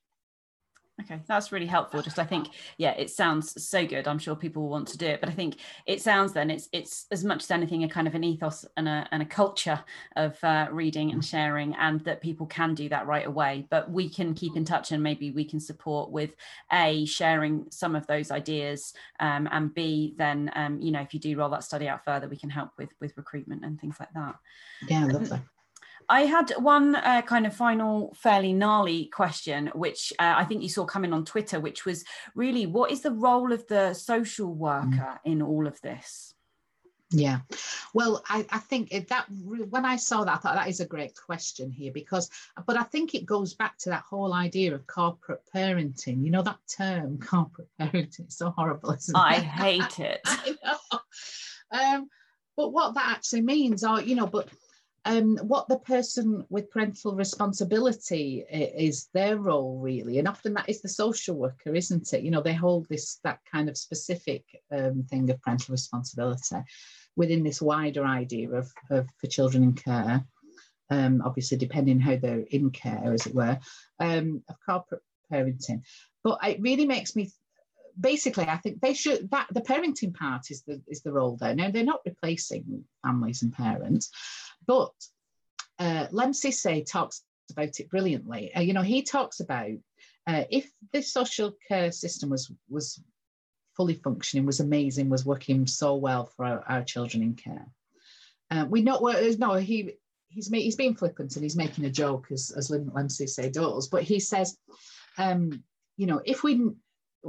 [1.02, 2.02] Okay, that's really helpful.
[2.02, 4.08] Just I think, yeah, it sounds so good.
[4.08, 6.70] I'm sure people will want to do it, but I think it sounds then it's
[6.72, 9.84] it's as much as anything a kind of an ethos and a and a culture
[10.16, 13.68] of uh, reading and sharing, and that people can do that right away.
[13.70, 16.34] But we can keep in touch, and maybe we can support with
[16.72, 21.20] a sharing some of those ideas, um, and b then um, you know if you
[21.20, 24.14] do roll that study out further, we can help with with recruitment and things like
[24.14, 24.36] that.
[24.88, 25.40] Yeah, lovely.
[25.40, 25.50] Um,
[26.10, 30.70] I had one uh, kind of final, fairly gnarly question, which uh, I think you
[30.70, 32.04] saw coming on Twitter, which was
[32.36, 35.20] really what is the role of the social worker mm.
[35.26, 36.34] in all of this?
[37.12, 37.40] Yeah,
[37.94, 41.16] well, I, I think that when I saw that, I thought that is a great
[41.16, 42.30] question here because,
[42.66, 46.24] but I think it goes back to that whole idea of corporate parenting.
[46.24, 49.38] You know, that term, corporate parenting, it's so horrible, isn't I it?
[49.38, 50.22] I hate it.
[50.26, 51.00] I know.
[51.72, 52.10] Um,
[52.58, 54.50] but what that actually means, or, you know, but
[55.06, 60.20] um, what the person with parental responsibility is their role really.
[60.20, 62.24] And often that is the social worker isn't it?
[62.24, 66.58] You know they hold this that kind of specific um, thing of parental responsibility
[67.16, 70.26] within this wider idea of, of for children in care
[70.90, 73.58] um, obviously depending how they're in care as it were
[74.00, 75.02] um, of corporate
[75.32, 75.82] parenting.
[76.24, 77.32] But it really makes me
[77.98, 81.56] basically i think they should that the parenting part is the is the role there.
[81.56, 84.12] Now they're not replacing families and parents
[84.68, 84.94] but
[85.80, 88.54] uh, Lemn Sissay talks about it brilliantly.
[88.54, 89.72] Uh, you know, he talks about
[90.28, 93.02] uh, if the social care system was was
[93.76, 97.68] fully functioning, was amazing, was working so well for our, our children in care.
[98.50, 99.94] Uh, we know, well, no, he
[100.30, 103.88] he's he's being flippant and he's making a joke as as Lemn, Lemn Sissay does,
[103.88, 104.58] but he says,
[105.18, 105.64] um,
[105.98, 106.72] you know, if we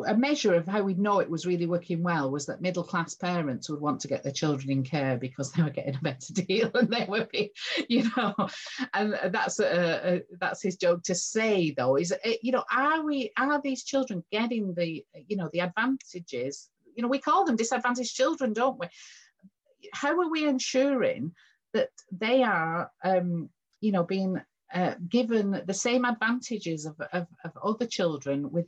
[0.04, 3.14] a measure of how we'd know it was really working well was that middle class
[3.14, 6.32] parents would want to get their children in care because they were getting a better
[6.32, 7.48] deal and they were being,
[7.88, 8.34] you know,
[8.94, 13.30] and that's a, a, that's his joke to say though is you know are we
[13.36, 16.68] are these children getting the you know the advantages?
[16.94, 18.86] You know we call them disadvantaged children don't we?
[19.92, 21.32] How are we ensuring
[21.72, 24.40] that they are um, you know being
[24.74, 28.66] uh, given the same advantages of, of, of other children with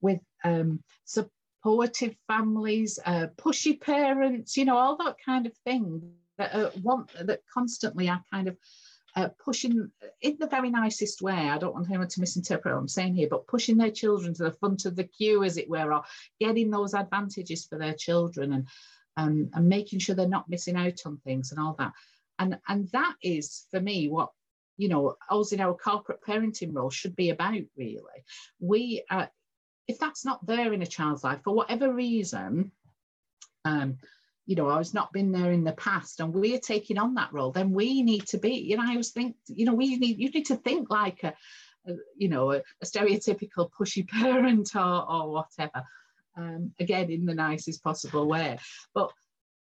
[0.00, 6.54] with um, supportive families, uh, pushy parents, you know, all that kind of thing that
[6.54, 8.56] uh, want that constantly are kind of
[9.16, 9.90] uh, pushing
[10.22, 11.34] in the very nicest way.
[11.34, 14.44] I don't want anyone to misinterpret what I'm saying here, but pushing their children to
[14.44, 16.02] the front of the queue, as it were, or
[16.38, 18.68] getting those advantages for their children and
[19.16, 21.92] um, and making sure they're not missing out on things and all that.
[22.38, 24.30] And and that is for me what
[24.76, 28.24] you know us in our corporate parenting role should be about really.
[28.60, 29.26] We uh,
[29.90, 32.70] if that's not there in a child's life for whatever reason,
[33.64, 33.98] um,
[34.46, 37.32] you know, I was not been there in the past and we're taking on that
[37.32, 40.18] role, then we need to be, you know, I always think, you know, we need,
[40.18, 41.34] you need to think like a,
[41.86, 45.84] a you know, a, a, stereotypical pushy parent or, or whatever.
[46.36, 48.58] Um, again, in the nicest possible way.
[48.94, 49.12] But,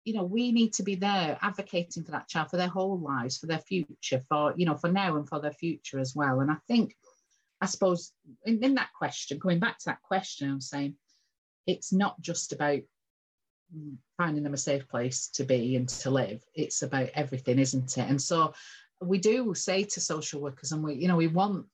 [0.03, 3.37] you know, we need to be there advocating for that child for their whole lives,
[3.37, 6.41] for their future, for, you know, for now and for their future as well.
[6.41, 6.95] And I think
[7.61, 8.11] I suppose
[8.45, 10.95] in, in that question, going back to that question, I'm saying,
[11.65, 12.79] it's not just about
[14.17, 16.43] finding them a safe place to be and to live.
[16.55, 18.09] It's about everything, isn't it?
[18.09, 18.53] And so
[19.01, 21.65] we do say to social workers, and we, you know, we want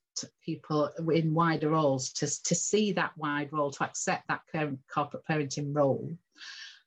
[0.44, 5.24] people in wider roles to, to see that wide role, to accept that parent, corporate
[5.30, 6.12] parenting role.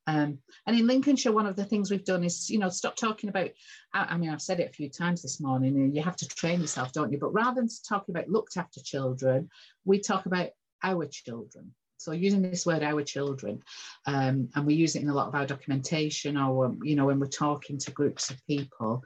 [0.06, 3.28] Um, and in Lincolnshire, one of the things we've done is, you know, stop talking
[3.28, 3.50] about.
[3.92, 6.28] I, I, mean, I've said it a few times this morning, and you have to
[6.28, 7.18] train yourself, don't you?
[7.18, 9.50] But rather than talking about looked after children,
[9.84, 10.50] we talk about
[10.82, 11.72] our children.
[11.98, 13.62] So using this word "our children,"
[14.06, 17.18] um, and we use it in a lot of our documentation, or you know, when
[17.18, 19.02] we're talking to groups of people,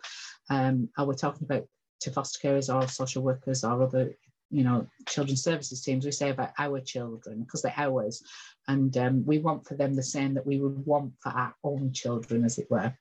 [0.50, 1.66] um, or we're talking about
[2.00, 4.14] to foster carers or social workers or other
[4.50, 8.22] you know children's services teams we say about our children because they're ours.
[8.68, 11.92] And um, we want for them the same that we would want for our own
[11.92, 12.94] children as it were.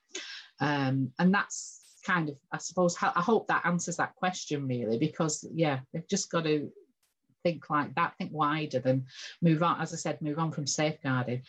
[0.60, 1.76] Um, and that's
[2.06, 6.30] kind of i suppose i hope that answers that question really because yeah they've just
[6.30, 6.72] got to
[7.42, 9.04] think like that think wider than
[9.42, 11.42] move on as i said move on from safeguarding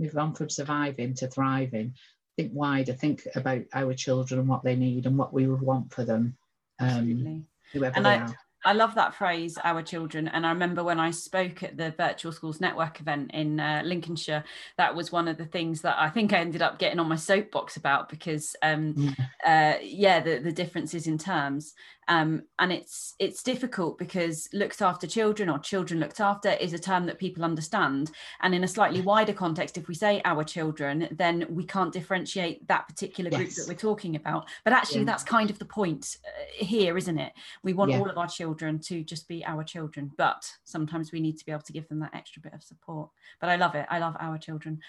[0.00, 1.94] move on from surviving to thriving.
[2.36, 5.92] Think wider think about our children and what they need and what we would want
[5.92, 6.36] for them.
[6.78, 8.36] Um, whoever and they I, are.
[8.64, 10.28] I love that phrase, our children.
[10.28, 14.44] And I remember when I spoke at the Virtual Schools Network event in uh, Lincolnshire,
[14.76, 17.16] that was one of the things that I think I ended up getting on my
[17.16, 21.74] soapbox about because, um, yeah, uh, yeah the, the differences in terms
[22.10, 26.78] um, and it's it's difficult because looked after children or children looked after is a
[26.78, 28.10] term that people understand
[28.42, 32.66] and in a slightly wider context if we say our children then we can't differentiate
[32.66, 33.56] that particular group yes.
[33.56, 35.06] that we're talking about but actually yeah.
[35.06, 37.32] that's kind of the point uh, here isn't it
[37.62, 37.98] we want yeah.
[38.00, 41.52] all of our children to just be our children but sometimes we need to be
[41.52, 43.08] able to give them that extra bit of support
[43.40, 44.80] but i love it i love our children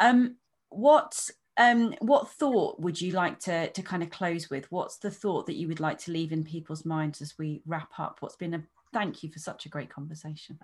[0.00, 0.36] um,
[0.70, 4.70] what um, what thought would you like to to kind of close with?
[4.70, 7.90] What's the thought that you would like to leave in people's minds as we wrap
[7.98, 8.18] up?
[8.20, 8.62] What's been a
[8.92, 10.58] thank you for such a great conversation.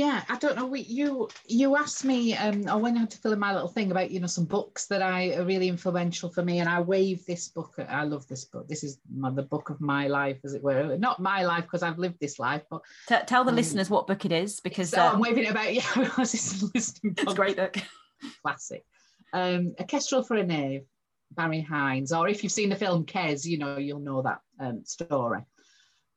[0.00, 0.66] Yeah, I don't know.
[0.66, 3.68] We, you you asked me, um, or when I had to fill in my little
[3.68, 6.80] thing about you know some books that I are really influential for me, and I
[6.80, 7.74] wave this book.
[7.88, 8.66] I love this book.
[8.66, 10.96] This is my, the book of my life, as it were.
[10.96, 14.06] Not my life because I've lived this life, but T- tell the um, listeners what
[14.06, 15.60] book it is because so I'm waving it about.
[15.74, 15.82] Yeah,
[16.18, 17.76] it's a great book.
[18.42, 18.84] Classic
[19.32, 20.84] um, A Kestrel for a Knave,
[21.32, 24.84] Barry Hines, or if you've seen the film Kes, you know, you'll know that um,
[24.84, 25.42] story.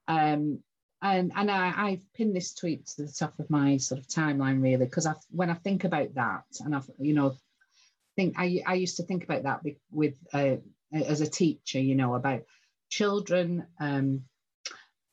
[0.08, 0.60] Um,
[1.04, 4.64] and and I, I've pinned this tweet to the top of my sort of timeline
[4.64, 7.36] really, because I, when I think about that, and I've, you know,
[8.16, 10.56] think I, I used to think about that with, uh,
[10.94, 12.44] as a teacher, you know, about
[12.90, 14.24] children um,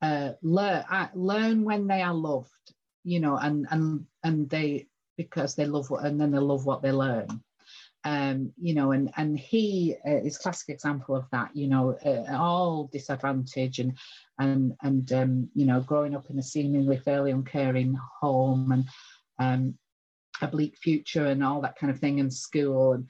[0.01, 4.86] uh, learn uh, learn when they are loved, you know, and and and they
[5.16, 7.43] because they love what and then they love what they learn
[8.05, 11.51] um, you know, and and he uh, is classic example of that.
[11.55, 13.98] You know, uh, all disadvantage and
[14.38, 18.84] and and um, you know, growing up in a seemingly fairly uncaring home and
[19.38, 19.74] um,
[20.40, 23.07] a bleak future and all that kind of thing in school, and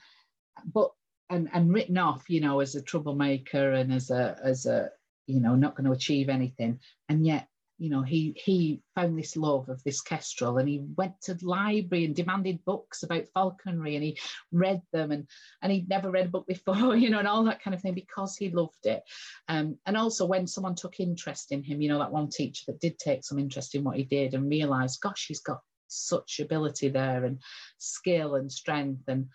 [0.72, 0.90] but
[1.28, 4.90] and and written off, you know, as a troublemaker and as a as a
[5.26, 7.46] you know not going to achieve anything, and yet
[7.80, 11.46] you know, he he found this love of this kestrel and he went to the
[11.46, 14.18] library and demanded books about falconry and he
[14.52, 15.26] read them and
[15.62, 17.94] and he'd never read a book before, you know, and all that kind of thing
[17.94, 19.02] because he loved it.
[19.48, 22.80] Um, and also when someone took interest in him, you know, that one teacher that
[22.80, 26.90] did take some interest in what he did and realized, gosh, he's got such ability
[26.90, 27.40] there and
[27.78, 29.26] skill and strength and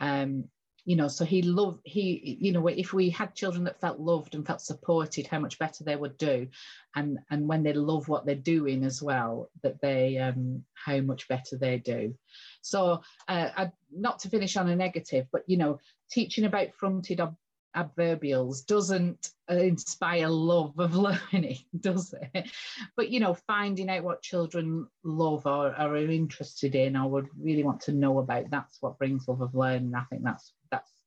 [0.00, 0.44] um,
[0.84, 4.34] you know so he loved he you know if we had children that felt loved
[4.34, 6.48] and felt supported how much better they would do.
[6.94, 11.26] And and when they love what they're doing as well that they um how much
[11.28, 12.14] better they do.
[12.60, 15.80] So uh, I, not to finish on a negative but you know
[16.10, 17.36] teaching about fronted ob-
[17.74, 20.94] adverbials doesn't uh, inspire love of
[21.32, 22.50] learning does it?
[22.96, 27.28] But you know finding out what children love or, or are interested in or would
[27.40, 29.94] really want to know about that's what brings love of learning.
[29.94, 30.54] I think that's that's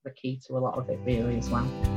[0.08, 1.97] the key to a lot of it really as well